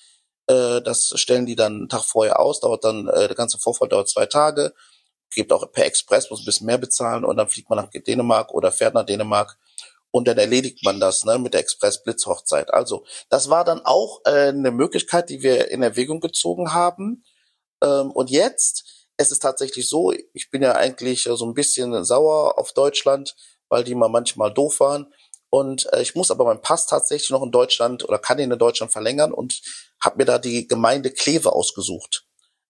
[0.47, 3.89] Äh, das stellen die dann einen Tag vorher aus, dauert dann, äh, der ganze Vorfall
[3.89, 4.73] dauert zwei Tage.
[5.35, 8.53] Gibt auch per Express, muss ein bisschen mehr bezahlen und dann fliegt man nach Dänemark
[8.53, 9.57] oder fährt nach Dänemark
[10.13, 12.71] und dann erledigt man das ne, mit der Express-Blitzhochzeit.
[12.71, 17.23] Also das war dann auch äh, eine Möglichkeit, die wir in Erwägung gezogen haben.
[17.83, 22.59] Ähm, und jetzt, es ist tatsächlich so, ich bin ja eigentlich so ein bisschen sauer
[22.59, 23.35] auf Deutschland,
[23.69, 25.11] weil die mal manchmal doof waren.
[25.49, 28.59] Und äh, ich muss aber meinen Pass tatsächlich noch in Deutschland oder kann ihn in
[28.59, 29.63] Deutschland verlängern und
[29.99, 32.27] habe mir da die Gemeinde Kleve ausgesucht.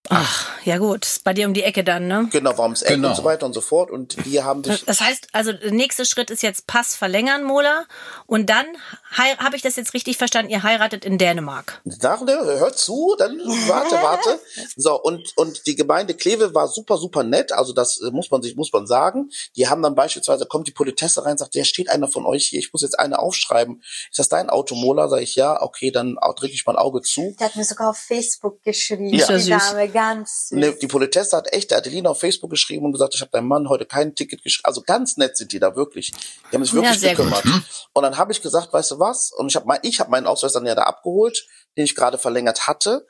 [0.09, 1.05] Ach, ja gut.
[1.05, 2.27] Ist bei dir um die Ecke dann, ne?
[2.31, 3.09] Genau, warum es Eck Genau.
[3.09, 3.89] und so weiter und so fort.
[3.89, 7.85] Und die haben sich Das heißt, also der nächste Schritt ist jetzt Pass verlängern, Mola.
[8.25, 8.65] Und dann
[9.11, 11.81] habe ich das jetzt richtig verstanden, ihr heiratet in Dänemark.
[12.01, 13.37] Nach, ne, hört zu, dann
[13.67, 14.39] warte, warte.
[14.75, 17.51] So, und, und die Gemeinde Kleve war super, super nett.
[17.51, 19.29] Also das äh, muss man sich, muss man sagen.
[19.55, 22.59] Die haben dann beispielsweise, kommt die Politesse rein, sagt, ja, steht einer von euch hier,
[22.59, 23.81] ich muss jetzt eine aufschreiben.
[24.09, 25.07] Ist das dein Auto, Mola?
[25.07, 27.35] Sag ich, ja, okay, dann drücke ich mein Auge zu.
[27.39, 29.13] Der hat mir sogar auf Facebook geschrieben.
[29.13, 29.27] Ja.
[29.27, 29.49] Die.
[29.49, 30.57] Dame, ganz süß.
[30.57, 33.47] Ne, die Politesse hat echt der Adelina auf Facebook geschrieben und gesagt, ich habe deinem
[33.47, 34.65] Mann heute kein Ticket geschrieben.
[34.65, 36.11] Also ganz nett sind die da wirklich.
[36.51, 37.45] Die haben sich wirklich Ja, gekümmert.
[37.93, 39.31] Und dann habe ich gesagt, weißt du was?
[39.31, 41.45] Und ich habe mein, ich habe meinen Ausweis dann ja da abgeholt,
[41.77, 43.05] den ich gerade verlängert hatte.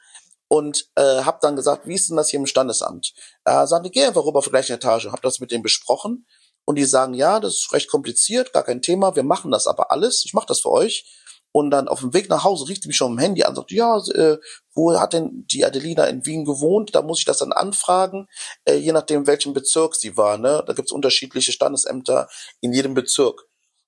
[0.47, 3.13] Und äh, habe dann gesagt, wie ist denn das hier im Standesamt?
[3.43, 5.07] Äh, sagen die, geh einfach rüber auf die gleiche Etage.
[5.07, 6.27] Habe das mit denen besprochen.
[6.65, 9.15] Und die sagen, ja, das ist recht kompliziert, gar kein Thema.
[9.15, 10.23] Wir machen das aber alles.
[10.25, 11.05] Ich mache das für euch.
[11.54, 13.58] Und dann auf dem Weg nach Hause rief die mich schon am Handy an und
[13.58, 14.38] sagte, ja, äh,
[14.74, 16.95] wo hat denn die Adelina in Wien gewohnt?
[16.95, 18.28] Da muss ich das dann anfragen,
[18.66, 20.39] äh, je nachdem, welchem Bezirk sie war.
[20.39, 20.64] Ne?
[20.66, 22.28] Da gibt's unterschiedliche Standesämter
[22.60, 23.45] in jedem Bezirk.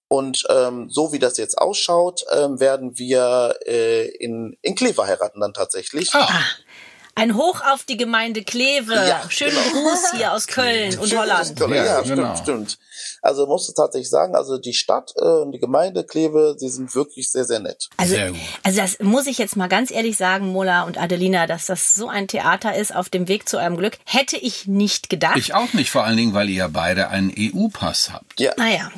[0.07, 5.41] Und ähm, so wie das jetzt ausschaut, ähm, werden wir äh, in, in Kleve heiraten
[5.41, 6.13] dann tatsächlich.
[6.13, 6.29] Ah,
[7.17, 8.93] Ein Hoch auf die Gemeinde Kleve.
[8.93, 9.87] Ja, Schönen genau.
[9.89, 11.57] Gruß hier aus Köln und Holland.
[11.57, 12.35] Ja, Ja, stimmt, genau.
[12.35, 12.77] stimmt.
[13.21, 16.93] Also muss ich tatsächlich sagen, also die Stadt äh, und die Gemeinde Kleve, sie sind
[16.93, 17.89] wirklich sehr, sehr nett.
[17.97, 18.39] Also, Sehr gut.
[18.63, 22.09] also das muss ich jetzt mal ganz ehrlich sagen, Mola und Adelina, dass das so
[22.09, 25.37] ein Theater ist auf dem Weg zu eurem Glück, hätte ich nicht gedacht.
[25.37, 28.39] ich auch nicht, vor allen Dingen, weil ihr ja beide einen EU-Pass habt.
[28.39, 28.51] Ja.
[28.57, 28.91] naja,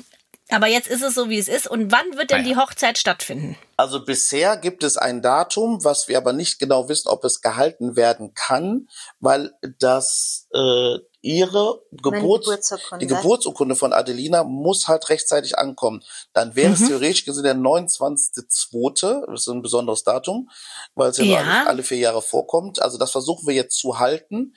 [0.49, 1.67] aber jetzt ist es so, wie es ist.
[1.67, 2.53] Und wann wird denn ja.
[2.53, 3.57] die Hochzeit stattfinden?
[3.75, 7.95] Also bisher gibt es ein Datum, was wir aber nicht genau wissen, ob es gehalten
[7.95, 8.87] werden kann,
[9.19, 13.05] weil das äh, ihre Geburts Geburtsurkunde.
[13.05, 16.03] die Geburtsurkunde von Adelina muss halt rechtzeitig ankommen.
[16.33, 16.73] Dann wäre Mhm.
[16.75, 20.49] es theoretisch gesehen der 29.2., das ist ein besonderes Datum,
[20.95, 21.37] weil es ja, Ja.
[21.39, 22.81] alle, alle vier Jahre vorkommt.
[22.81, 24.53] Also das versuchen wir jetzt zu halten.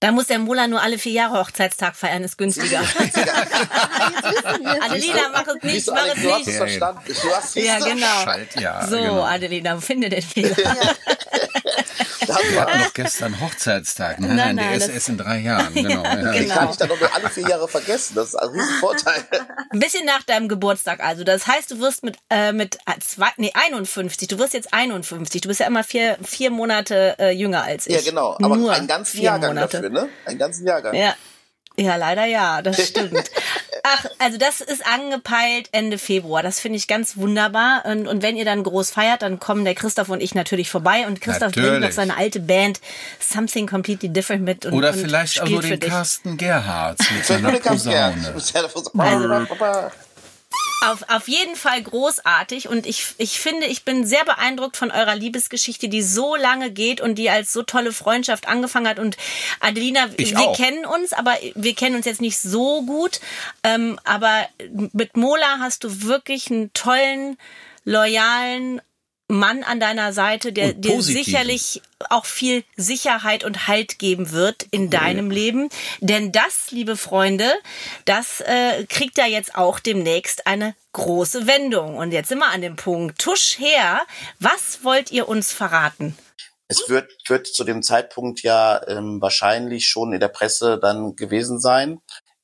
[0.00, 2.80] Da muss der Mola nur alle vier Jahre Hochzeitstag feiern, ist günstiger.
[4.80, 6.48] Adelina, mach es nicht, mach es du hast nicht.
[6.48, 7.00] es verstanden.
[7.06, 7.90] Du hast Ja, siehst du?
[7.94, 8.06] genau.
[8.24, 9.22] Schalt, ja, so, genau.
[9.22, 10.54] Adelina, finde den Fehler.
[10.54, 10.70] Da
[12.50, 14.18] wir hatten noch gestern Hochzeitstag.
[14.20, 15.74] Nein, Nein, nein, nein, der das- ist erst in drei Jahren.
[15.74, 16.02] Genau.
[16.04, 16.32] ja.
[16.32, 16.54] Die Genau.
[16.54, 18.14] kann ich dann noch nur alle vier Jahre vergessen.
[18.14, 19.24] Das ist ein Riesenvorteil.
[19.70, 21.24] Ein bisschen nach deinem Geburtstag also.
[21.24, 25.40] Das heißt, du wirst mit, äh, mit zwei, nee, 51, du wirst jetzt 51.
[25.40, 27.94] Du bist ja immer vier, vier Monate äh, jünger als ich.
[27.94, 28.36] Ja, genau.
[28.42, 29.80] Aber Nur einen ganzen Jahrgang Monate.
[29.80, 30.08] dafür, ne?
[30.26, 30.94] Einen ganzen Jahrgang.
[30.94, 31.14] Ja.
[31.82, 33.30] Ja, leider ja, das stimmt.
[33.82, 36.42] Ach, also das ist angepeilt Ende Februar.
[36.42, 37.84] Das finde ich ganz wunderbar.
[37.84, 41.06] Und, und wenn ihr dann groß feiert, dann kommen der Christoph und ich natürlich vorbei.
[41.06, 41.94] Und Christoph bringt noch Natürlich.
[41.94, 42.80] seine alte Band
[43.18, 44.66] Something Completely Different mit.
[44.66, 45.80] Und, Oder und vielleicht auch spielt nur den.
[45.80, 47.52] Carsten Gerhards mit seiner.
[47.58, 48.32] Posaune.
[48.34, 49.90] Mit seiner Posaune.
[50.84, 55.14] Auf, auf jeden Fall großartig und ich, ich finde, ich bin sehr beeindruckt von eurer
[55.14, 58.98] Liebesgeschichte, die so lange geht und die als so tolle Freundschaft angefangen hat.
[58.98, 59.16] Und
[59.60, 60.56] Adelina, Ich wir auch.
[60.56, 63.20] kennen uns, aber wir kennen uns jetzt nicht so gut.
[63.62, 64.48] Ähm, aber
[64.92, 67.38] mit Mola hast du wirklich einen tollen,
[67.84, 68.80] loyalen
[69.32, 74.90] Mann an deiner Seite, der dir sicherlich auch viel Sicherheit und Halt geben wird in
[74.90, 75.68] deinem Leben.
[76.00, 77.50] Denn das, liebe Freunde,
[78.04, 81.96] das äh, kriegt da jetzt auch demnächst eine große Wendung.
[81.96, 83.18] Und jetzt sind wir an dem Punkt.
[83.18, 84.02] Tusch her,
[84.38, 86.16] was wollt ihr uns verraten?
[86.68, 91.60] Es wird, wird zu dem Zeitpunkt ja ähm, wahrscheinlich schon in der Presse dann gewesen
[91.60, 92.00] sein.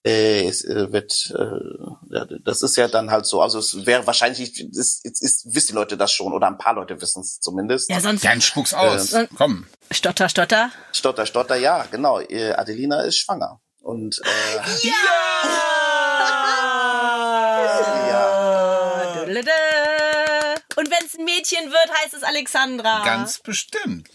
[0.09, 3.43] Äh, es äh, wird, äh, ja, das ist ja dann halt so.
[3.43, 6.75] Also es wäre wahrscheinlich, ist, ist, ist, wissen die Leute das schon oder ein paar
[6.75, 7.91] Leute wissen es zumindest.
[7.91, 9.13] Ja, sonst Dann spuck's aus.
[9.13, 9.67] Äh, Komm.
[9.91, 10.71] Stotter, Stotter.
[10.93, 12.21] Stotter, stotter, ja, genau.
[12.21, 13.61] Äh, Adelina ist schwanger.
[13.83, 14.95] Und äh, ja,
[19.15, 19.51] Dödelede.
[20.77, 23.05] Und wenn es ein Mädchen wird, heißt es Alexandra.
[23.05, 24.09] Ganz bestimmt.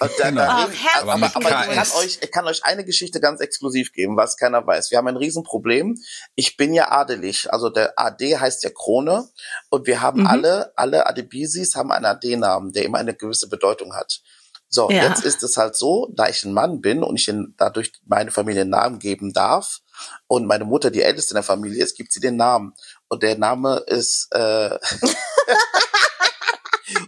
[0.00, 0.40] Und da, Genau.
[0.42, 3.92] da reden, aber, aber, aber ich, kann euch, ich kann euch eine Geschichte ganz exklusiv
[3.92, 4.90] geben, was keiner weiß.
[4.90, 5.96] Wir haben ein Riesenproblem.
[6.34, 9.28] Ich bin ja adelig, also der AD heißt ja Krone
[9.70, 14.20] und wir haben alle, alle Adebisis haben einen AD-Namen, der immer eine gewisse Bedeutung hat.
[14.68, 15.04] So, Ja.
[15.04, 18.32] jetzt ist es halt so, da ich ein Mann bin und ich in, dadurch meine
[18.32, 19.78] Familie einen Namen geben darf
[20.26, 22.74] und meine Mutter die älteste in der Familie ist, gibt sie den Namen.
[23.08, 24.70] Und der Name ist äh,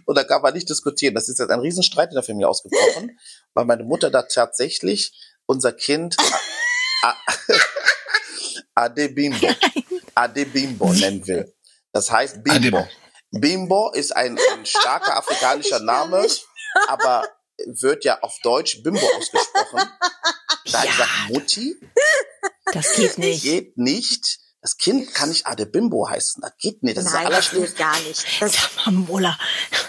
[0.05, 1.15] Und da kann man nicht diskutieren.
[1.15, 3.19] Das ist jetzt ein Riesenstreit in der Familie ausgebrochen,
[3.53, 5.13] weil meine Mutter da tatsächlich
[5.45, 6.15] unser Kind
[8.75, 9.47] Adebimbo,
[10.15, 11.53] Adebimbo nennen will.
[11.91, 12.87] Das heißt Bimbo.
[13.31, 16.25] Bimbo ist ein, ein starker afrikanischer Name,
[16.87, 17.27] aber
[17.65, 19.89] wird ja auf Deutsch Bimbo ausgesprochen.
[20.71, 20.89] Da Ja.
[20.89, 21.75] ich sage, Mutti,
[22.73, 23.43] Das geht nicht.
[23.43, 24.39] geht nicht.
[24.61, 26.41] Das Kind kann nicht Adebimbo heißen.
[26.41, 26.97] Das geht nicht.
[26.97, 28.41] Das ist das Nein, das geht gar nicht.
[28.41, 29.37] Das, Sag mal, Mola.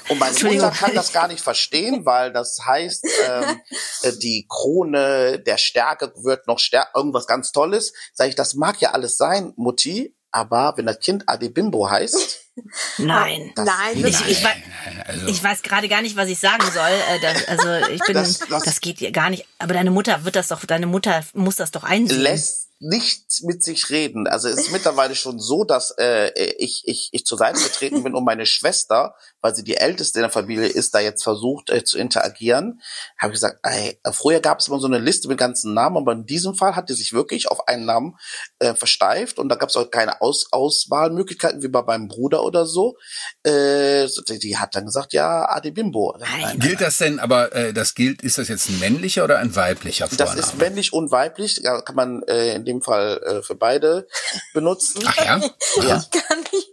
[0.08, 0.38] Und meine.
[0.44, 3.60] Mutter kann das gar nicht verstehen, weil das heißt, ähm,
[4.02, 7.92] äh, die Krone der Stärke wird noch stärker, irgendwas ganz Tolles.
[8.14, 12.49] Sag ich, das mag ja alles sein, Mutti, aber wenn das Kind Adebimbo heißt,
[12.98, 13.52] Nein.
[13.56, 14.62] nein, Ich, das, ich, wei-
[15.06, 16.90] Also, ich weiß gerade gar nicht, was ich sagen soll.
[17.10, 19.46] Äh, das, also ich bin, das, Das- das- geht gar nicht.
[19.58, 22.20] Aber deine Mutter wird das doch, deine Mutter muss das doch einsehen.
[22.20, 24.26] lässt nichts mit sich reden.
[24.26, 28.14] Also es ist mittlerweile schon so, dass äh, ich, ich, ich zur Seite getreten bin
[28.14, 31.84] und meine Schwester, weil sie die älteste in der Familie ist, da jetzt versucht äh,
[31.84, 32.80] zu interagieren.
[33.18, 36.12] Habe ich gesagt, ey, früher gab es immer so eine Liste mit ganzen Namen, aber
[36.12, 38.16] in diesem Fall hat die sich wirklich auf einen Namen
[38.60, 42.66] äh, versteift und da gab es auch keine Aus Auswahlmöglichkeiten wie bei meinem Bruder oder
[42.66, 42.96] so.
[43.44, 44.06] Äh,
[44.42, 46.16] die hat dann gesagt, ja, Adebimbo.
[46.18, 46.58] Nein.
[46.58, 50.06] gilt das denn, aber äh, das gilt, ist das jetzt ein männlicher oder ein weiblicher
[50.08, 50.38] Das Vorname?
[50.40, 54.06] ist männlich und weiblich, ja, kann man äh, in dem Fall äh, für beide
[54.52, 55.02] benutzen.
[55.06, 55.40] Ach ja?
[55.82, 56.04] Ja.
[56.28, 56.68] kann nicht.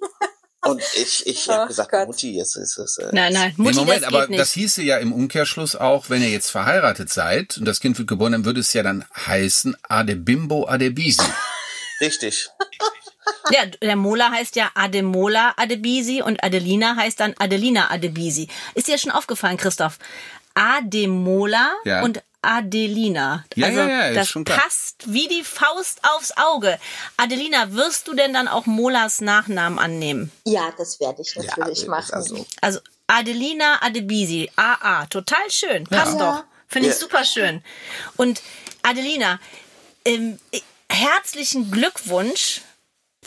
[0.66, 2.08] Und ich, ich Ach habe gesagt, Gott.
[2.08, 2.98] Mutti, es ist es.
[2.98, 4.40] Äh, Nein, nein, Nee, Mutti, Moment, das aber geht nicht.
[4.42, 8.10] das hieße ja im Umkehrschluss auch, wenn ihr jetzt verheiratet seid und das Kind wird
[8.10, 11.22] geboren, dann würde es ja dann heißen Adebimbo Adebisi.
[12.02, 12.50] Richtig.
[13.52, 18.48] Ja, der Mola heißt ja Ademola Adebisi und Adelina heißt dann Adelina Adebisi.
[18.74, 19.98] Ist dir schon aufgefallen, Christoph?
[20.54, 22.04] Ademola Ja.
[22.04, 23.44] und Adelina.
[23.56, 24.60] Ja, also ja, ja, ist das schon klar.
[24.60, 26.80] passt wie die Faust aufs Auge.
[27.18, 30.32] Adelina, wirst du denn dann auch Molas Nachnamen annehmen?
[30.46, 32.14] Ja, das werde ich natürlich ist machen.
[32.14, 36.32] also- Also Adelina Adebisi, AA, total schön, passt Ja.
[36.38, 36.44] doch.
[36.68, 37.00] Finde ich Ja.
[37.00, 37.64] super schön.
[38.18, 38.42] Und
[38.84, 39.40] Adelina,
[40.06, 40.38] ähm,
[40.90, 42.62] herzlichen Glückwunsch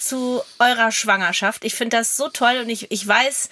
[0.00, 1.64] zu eurer Schwangerschaft.
[1.64, 3.48] Ich finde das so toll und ich, ich weiß,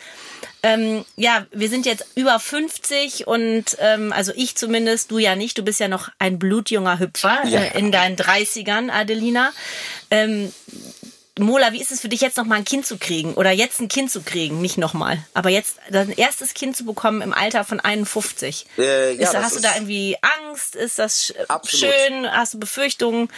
[0.62, 5.56] ähm, ja, wir sind jetzt über 50 und ähm, also ich zumindest, du ja nicht,
[5.58, 7.60] du bist ja noch ein blutjunger Hüpfer Ja.
[7.60, 9.52] äh, in deinen 30ern, Adelina.
[10.10, 10.52] Ähm,
[11.40, 13.80] Mola, wie ist es für dich jetzt noch mal ein Kind zu kriegen oder jetzt
[13.80, 17.32] ein Kind zu kriegen, nicht noch mal, aber jetzt dein erstes Kind zu bekommen im
[17.32, 18.66] Alter von 51?
[18.76, 20.16] Äh, ja, ist, hast du da irgendwie
[20.48, 20.74] Angst?
[20.74, 21.94] Ist das Absolut.
[21.94, 22.28] schön?
[22.28, 23.28] Hast du Befürchtungen?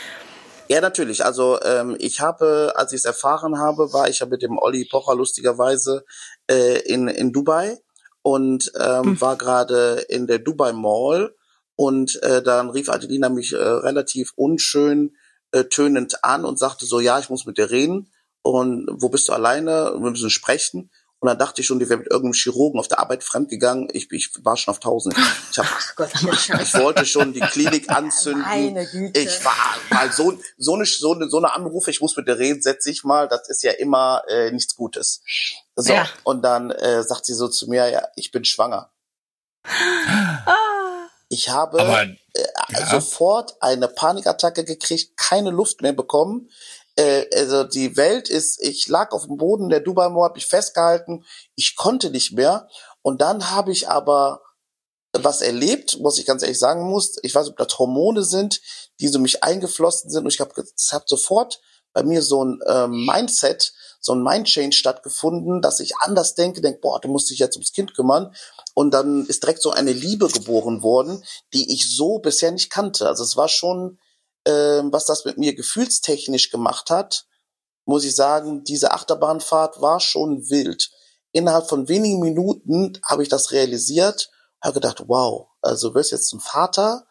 [0.70, 1.24] Ja, natürlich.
[1.24, 4.84] Also ähm, ich habe, als ich es erfahren habe, war ich ja mit dem Olli
[4.84, 6.04] Pocher lustigerweise
[6.48, 7.76] äh, in, in Dubai
[8.22, 11.34] und ähm, war gerade in der Dubai Mall
[11.74, 15.16] und äh, dann rief Adelina mich äh, relativ unschön
[15.50, 18.12] äh, tönend an und sagte so, ja, ich muss mit dir reden
[18.42, 19.96] und wo bist du alleine?
[19.98, 20.92] Wir müssen sprechen.
[21.20, 23.88] Und dann dachte ich schon, die wäre mit irgendeinem Chirurgen auf der Arbeit fremdgegangen.
[23.92, 25.14] Ich, ich war schon auf tausend.
[25.52, 25.66] Ich, hab,
[25.96, 26.30] Gottchen.
[26.62, 28.40] ich wollte schon die Klinik anzünden.
[28.42, 29.20] Meine Güte.
[29.20, 32.38] Ich war mal so, so eine, so eine, so eine Anrufe, ich muss mit dir
[32.38, 35.20] reden, setz dich mal, das ist ja immer äh, nichts Gutes.
[35.76, 36.08] So, Ja.
[36.24, 38.90] und dann äh, sagt sie so zu mir, ja, ich bin schwanger.
[41.28, 42.16] Ich habe Aber äh,
[42.70, 42.86] ja.
[42.86, 46.50] sofort eine Panikattacke gekriegt, keine Luft mehr bekommen.
[46.96, 50.46] Äh, also die Welt ist, ich lag auf dem Boden der Dubai Mall, hab mich
[50.46, 51.24] festgehalten,
[51.54, 52.68] ich konnte nicht mehr
[53.02, 54.42] und dann habe ich aber
[55.12, 57.18] was erlebt, muss ich ganz ehrlich sagen muss.
[57.22, 58.60] Ich weiß, ob das Hormone sind,
[59.00, 61.60] die so mich eingeflossen sind und ich habe hat sofort
[61.92, 66.80] bei mir so ein ähm, Mindset, so ein Mindchange stattgefunden, dass ich anders denke, denke,
[66.80, 68.34] boah, du musst dich jetzt ums Kind kümmern.
[68.74, 73.08] Und dann ist direkt so eine Liebe geboren worden, die ich so bisher nicht kannte.
[73.08, 73.98] Also es war schon,
[74.44, 77.26] was das mit mir gefühlstechnisch gemacht hat,
[77.84, 80.90] muss ich sagen, diese Achterbahnfahrt war schon wild.
[81.32, 84.30] Innerhalb von wenigen Minuten habe ich das realisiert,
[84.62, 87.06] habe gedacht, wow, also du wirst jetzt ein Vater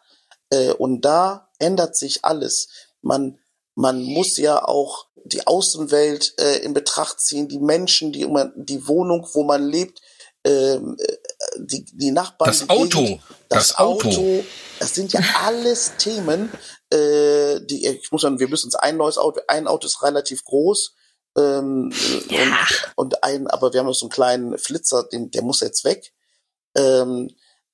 [0.50, 2.68] äh, und da ändert sich alles.
[3.02, 3.38] Man
[3.74, 8.26] man muss ja auch die Außenwelt äh, in Betracht ziehen, die Menschen, die
[8.56, 10.00] die Wohnung, wo man lebt,
[10.44, 11.16] ähm, äh,
[11.58, 12.50] die, die Nachbarn.
[12.50, 13.00] Das Auto.
[13.00, 14.08] Gegend, das, das Auto.
[14.08, 14.44] Auto.
[14.78, 16.50] Das sind ja alles Themen,
[16.92, 20.44] äh, die ich muss sagen, wir müssen uns ein neues Auto, ein Auto ist relativ
[20.44, 20.94] groß.
[21.36, 21.92] Ähm,
[22.28, 22.42] ja.
[22.42, 25.84] und, und ein, aber wir haben noch so einen kleinen Flitzer, den, der muss jetzt
[25.84, 26.12] weg.
[26.74, 27.30] Ähm,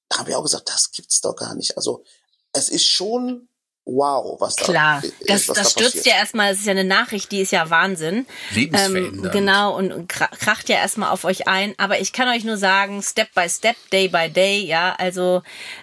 [0.09, 1.77] da haben wir auch gesagt, das gibt's doch gar nicht.
[1.77, 2.05] Also
[2.53, 3.49] es ist schon
[3.87, 6.07] wow, was Klar, da das, was das da stürzt passiert.
[6.07, 8.27] ja erstmal, das ist ja eine Nachricht, die ist ja Wahnsinn.
[8.53, 9.27] Lebensverändernd.
[9.27, 11.75] Ähm, genau, und, und kracht ja erstmal auf euch ein.
[11.79, 15.43] Aber ich kann euch nur sagen, Step by Step, Day by Day, ja, also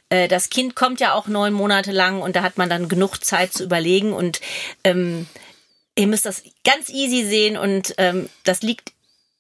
[0.10, 3.24] äh, das Kind kommt ja auch neun Monate lang und da hat man dann genug
[3.24, 4.41] Zeit zu überlegen und
[4.84, 5.28] ähm,
[5.95, 8.91] ihr müsst das ganz easy sehen und ähm, das liegt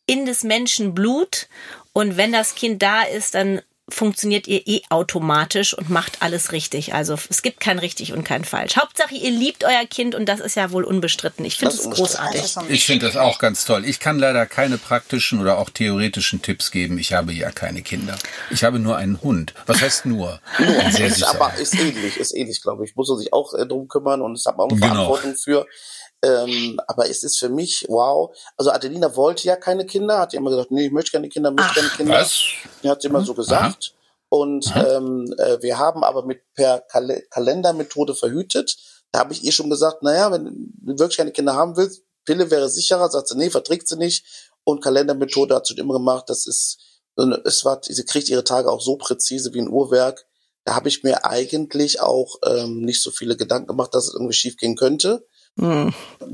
[0.05, 1.47] in des Menschen Blut
[1.91, 6.93] und wenn das Kind da ist, dann funktioniert ihr eh automatisch und macht alles richtig.
[6.93, 8.77] Also es gibt kein richtig und kein falsch.
[8.77, 11.43] Hauptsache, ihr liebt euer Kind und das ist ja wohl unbestritten.
[11.45, 12.55] Ich finde Das es großartig.
[12.69, 13.83] Ich finde das auch ganz toll.
[13.85, 16.97] Ich kann leider keine praktischen oder auch theoretischen Tipps geben.
[16.97, 18.17] Ich habe ja keine Kinder.
[18.51, 19.53] Ich habe nur einen Hund.
[19.65, 20.39] Was heißt nur?
[20.59, 22.95] Nur, Ein sehr ist aber ist ähnlich, ist ähnlich, glaube ich.
[22.95, 24.93] Muss er sich auch äh, drum kümmern und es hat man auch eine Genau.
[24.93, 25.67] Verantwortung für.
[26.23, 28.33] Ähm, aber es ist für mich, wow.
[28.57, 31.51] Also Adelina wollte ja keine Kinder, hat ja immer gesagt, nee, ich möchte keine Kinder,
[31.51, 32.13] möchte keine Kinder.
[32.13, 32.41] Was?
[32.81, 33.93] Die hat sie immer so gesagt.
[34.29, 38.75] Und ähm, äh, wir haben aber mit per Kal Kalendermethode verhütet.
[39.11, 40.45] Da habe ich ihr schon gesagt, naja, wenn
[40.81, 44.25] du wirklich keine Kinder haben willst, Pille wäre sicherer, sagt sie, nee, verträgt sie nicht.
[44.63, 46.77] Und Kalendermethode hat sie immer gemacht, das ist,
[47.15, 50.25] so eine- es war, sie kriegt ihre Tage auch so präzise wie ein Uhrwerk.
[50.63, 54.33] Da habe ich mir eigentlich auch ähm, nicht so viele Gedanken gemacht, dass es irgendwie
[54.33, 55.27] schief gehen könnte.
[55.59, 55.93] Hm.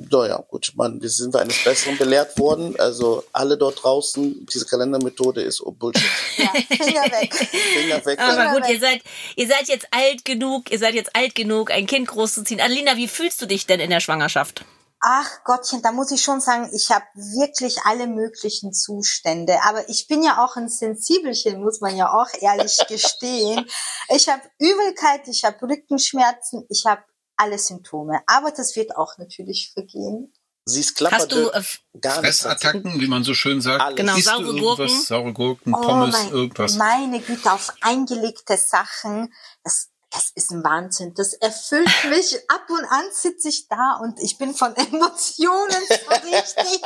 [0.10, 2.80] Naja, gut, man, wir sind eines Besseren belehrt worden.
[2.80, 6.04] Also alle dort draußen, diese Kalendermethode ist oh Bullshit.
[6.38, 7.34] Ja, Finger weg.
[7.34, 8.20] Finger weg.
[8.20, 9.02] Aber gut, ihr seid,
[9.36, 12.62] ihr seid jetzt alt genug, ihr seid jetzt alt genug, ein Kind großzuziehen.
[12.62, 14.64] Adelina, wie fühlst du dich denn in der Schwangerschaft?
[15.02, 19.58] Ach Gottchen, da muss ich schon sagen, ich habe wirklich alle möglichen Zustände.
[19.64, 23.66] Aber ich bin ja auch ein Sensibelchen, muss man ja auch ehrlich gestehen.
[24.12, 27.04] Ich habe Übelkeit, ich habe Rückenschmerzen, ich habe
[27.40, 28.22] alle Symptome.
[28.28, 30.32] Aber das wird auch natürlich vergehen.
[30.66, 31.64] Sie ist Hast du, äh,
[32.00, 32.20] gar.
[32.20, 33.82] Fressattacken, wie man so schön sagt.
[33.82, 33.96] Alles.
[33.96, 34.78] Genau, Isst du saure irgendwas?
[34.78, 35.02] Gurken.
[35.02, 36.74] Saure Gurken, Oh Pommes, mein, irgendwas.
[36.76, 39.34] meine Güte, auf eingelegte Sachen.
[39.64, 41.14] Das, das ist ein Wahnsinn.
[41.16, 42.38] Das erfüllt mich.
[42.50, 46.82] Ab und an sitze ich da und ich bin von Emotionen so richtig.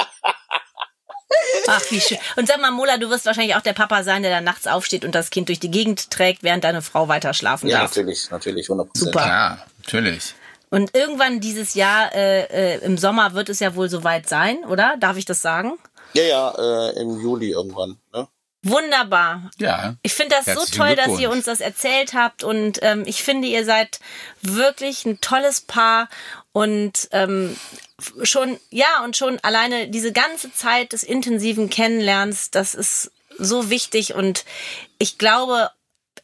[1.67, 2.17] ach, wie schön.
[2.37, 5.03] Und sag mal, Mola, du wirst wahrscheinlich auch der Papa sein, der dann nachts aufsteht
[5.03, 7.91] und das Kind durch die Gegend trägt, während deine Frau weiter schlafen Ja, darf.
[7.91, 9.25] natürlich, natürlich, 100 Super.
[9.25, 10.35] Ja, natürlich.
[10.73, 14.95] Und irgendwann dieses Jahr, äh, äh, im Sommer, wird es ja wohl soweit sein, oder?
[14.99, 15.73] Darf ich das sagen?
[16.13, 17.99] Ja, ja, äh, im Juli irgendwann.
[18.11, 18.27] Ne?
[18.63, 19.51] Wunderbar.
[19.59, 19.93] Ja.
[20.01, 23.47] Ich finde das so toll, dass ihr uns das erzählt habt und ähm, ich finde,
[23.49, 23.99] ihr seid
[24.41, 26.09] wirklich ein tolles Paar
[26.53, 27.55] und ähm,
[28.23, 34.15] schon, ja, und schon alleine diese ganze Zeit des intensiven Kennenlernens, das ist so wichtig
[34.15, 34.43] und
[34.97, 35.69] ich glaube,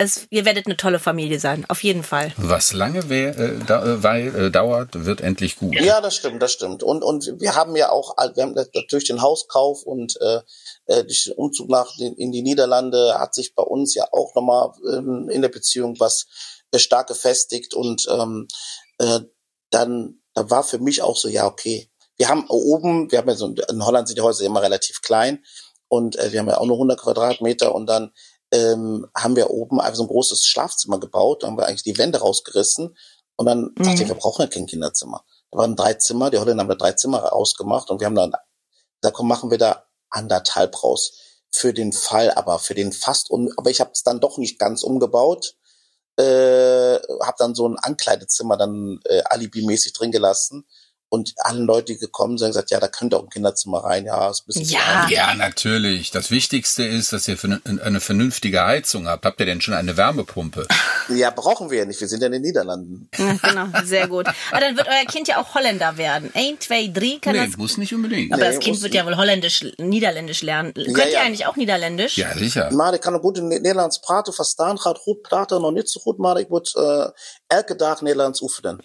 [0.01, 2.31] es, ihr werdet eine tolle Familie sein, auf jeden Fall.
[2.37, 5.75] Was lange wär, äh, da, äh, weil, äh, dauert, wird endlich gut.
[5.75, 6.83] Ja, das stimmt, das stimmt.
[6.83, 8.55] Und und wir haben ja auch, wir haben
[8.89, 10.39] durch den Hauskauf und äh,
[10.85, 14.33] äh, durch den Umzug nach den, in die Niederlande hat sich bei uns ja auch
[14.35, 16.27] nochmal ähm, in der Beziehung was
[16.71, 18.47] äh, stark gefestigt und ähm,
[18.99, 19.19] äh,
[19.69, 23.35] dann da war für mich auch so, ja okay, wir haben oben, wir haben ja
[23.35, 25.43] so in Holland sind die Häuser immer relativ klein
[25.89, 28.13] und äh, wir haben ja auch nur 100 Quadratmeter und dann
[28.51, 31.97] ähm, haben wir oben einfach so ein großes Schlafzimmer gebaut, da haben wir eigentlich die
[31.97, 32.97] Wände rausgerissen
[33.35, 33.83] und dann Mhm.
[33.83, 35.23] dachte ich, wir brauchen ja kein Kinderzimmer.
[35.51, 38.33] Da waren drei Zimmer, die Holländer haben da drei Zimmer ausgemacht und wir haben dann,
[39.01, 41.13] da komm, machen wir da anderthalb raus.
[41.51, 44.59] Für den Fall, aber für den fast um, aber ich habe es dann doch nicht
[44.59, 45.55] ganz umgebaut.
[46.17, 50.67] Äh, habe dann so ein Ankleidezimmer dann äh, alibimäßig drin gelassen
[51.09, 54.05] und allen Leuten, die gekommen sind, gesagt, ja, da könnt ihr auch ein Kinderzimmer rein,
[54.05, 55.07] ja, ist ein bisschen Ja.
[55.09, 56.11] Ja, natürlich.
[56.11, 59.25] Das Wichtigste ist, dass ihr für eine, vernünftige Heizung habt.
[59.25, 60.67] Habt ihr denn schon eine Wärmepumpe?
[61.09, 63.09] Ja, brauchen wir ja nicht, wir sind ja in den Niederlanden.
[63.41, 64.27] Genau, sehr gut.
[64.51, 66.29] Aber dann wird euer Kind ja auch Holländer werden.
[66.35, 67.57] Ein, zwei, drei kann Nee, das.
[67.57, 68.31] muss nicht unbedingt.
[68.31, 70.73] Aber Nee, das Kind wird ja wohl Holländisch, Niederländisch lernen.
[70.73, 71.21] Könnt ihr ja.
[71.21, 72.17] eigentlich auch Niederländisch?
[72.17, 72.71] Ja, sicher.
[72.71, 76.17] Maar ik kan goed in Nederlands praten, verstaan, gaat goed praten, nog niet zo goed,
[76.17, 77.07] maar ik moet eh,
[77.47, 78.83] elke dag Nederlands oefenen.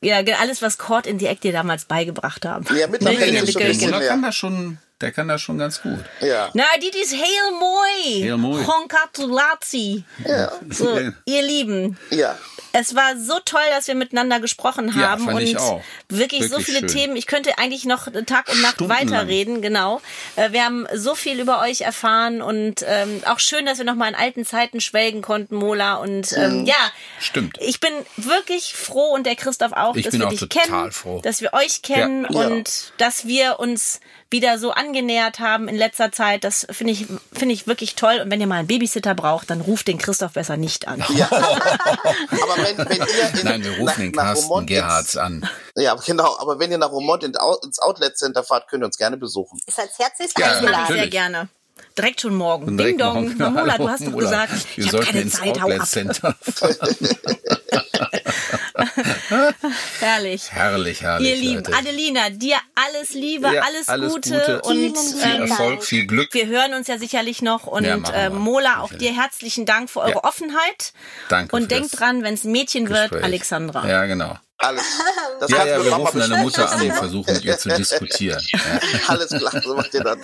[0.00, 2.64] Ja, alles, was Cord in die Eck dir damals beigebracht haben.
[2.76, 3.92] Ja, mittlerweile ist de schon ein bisschen.
[3.92, 5.98] Der kann das schon, der kann das schon ganz gut.
[6.20, 6.50] Ja.
[6.54, 8.22] Na, dit is heel mooi.
[8.22, 8.64] Heel mooi.
[8.64, 10.04] Congratulatie.
[10.26, 10.52] Ja.
[10.70, 11.98] So, ihr Lieben.
[12.10, 12.36] Ja.
[12.72, 15.82] Es war so toll, dass wir miteinander gesprochen Ja, haben fand und ich auch.
[16.10, 16.88] wirklich, so Wirklich viele schön.
[16.88, 17.16] Themen.
[17.16, 19.08] Ich könnte eigentlich noch Tag und Nacht Stundenlang.
[19.10, 20.02] weiterreden, genau.
[20.36, 23.94] Äh, Wir haben so viel über euch erfahren und ähm, auch schön, dass wir noch
[23.94, 25.94] mal in alten Zeiten schwelgen konnten, Mola.
[25.94, 26.74] Und ähm, ja,
[27.20, 27.56] Stimmt.
[27.60, 30.62] ich bin wirklich froh und der Christoph auch, Ich dass bin wir auch dich total
[30.66, 31.20] kennen, froh.
[31.22, 32.46] dass wir euch kennen Ja.
[32.48, 34.00] und dass wir uns
[34.30, 36.44] wieder so angenähert haben in letzter Zeit.
[36.44, 38.20] Das finde ich, finde ich wirklich toll.
[38.22, 41.02] Und wenn ihr mal einen Babysitter braucht, dann ruft den Christoph besser nicht an.
[41.14, 41.26] ja.
[41.32, 45.48] Aber wenn, wenn ihr in, Nein, wir rufen nach- den Carsten Gerhards ins- an.
[45.76, 46.36] Ja, genau.
[46.38, 49.16] Aber wenn ihr nach Romont ins Out- ins Outlet Center fahrt, könnt ihr uns gerne
[49.16, 49.60] besuchen.
[49.66, 50.94] Ist als herzlichst Ja, eingeladen.
[50.94, 51.48] sehr gerne.
[51.96, 52.66] Direkt schon morgen.
[52.66, 53.36] Und Ding direkt dong.
[53.38, 55.88] Mamola, du hast doch gesagt, Wir ich habe sollten keine Zeit, hau Outlet ab.
[55.88, 56.36] Center.
[60.00, 60.50] Herrlich.
[60.52, 61.28] herrlich, herrlich.
[61.28, 61.74] Ihr Lieben, Leute.
[61.76, 64.62] Adelina, dir alles Liebe, Ja, alles, alles Gute, Gute.
[64.62, 66.32] und viel ähm, Erfolg, viel Glück.
[66.34, 68.30] wir hören uns ja sicherlich noch und Ja, äh.
[68.30, 70.24] Mola, auch dir herzlichen Dank für eure Ja.
[70.24, 70.92] Offenheit.
[71.28, 73.24] Danke Und denkt das dran, wenn es ein Mädchen wird, Gespräch.
[73.24, 73.86] Alexandra.
[73.86, 74.36] Ja, genau.
[74.60, 74.82] Alles.
[75.38, 78.42] Das Ja, ja, wir rufen deine Mutter an und versuchen mit ihr zu diskutieren.
[78.50, 78.58] Ja.
[79.06, 80.20] Alles klar, so macht ihr dann.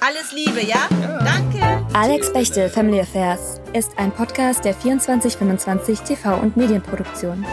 [0.00, 0.86] Alles Liebe, ja?
[1.24, 1.84] Danke.
[1.92, 7.44] Alex Bechtel Family Affairs ist ein Podcast der 2425 TV und Medienproduktion.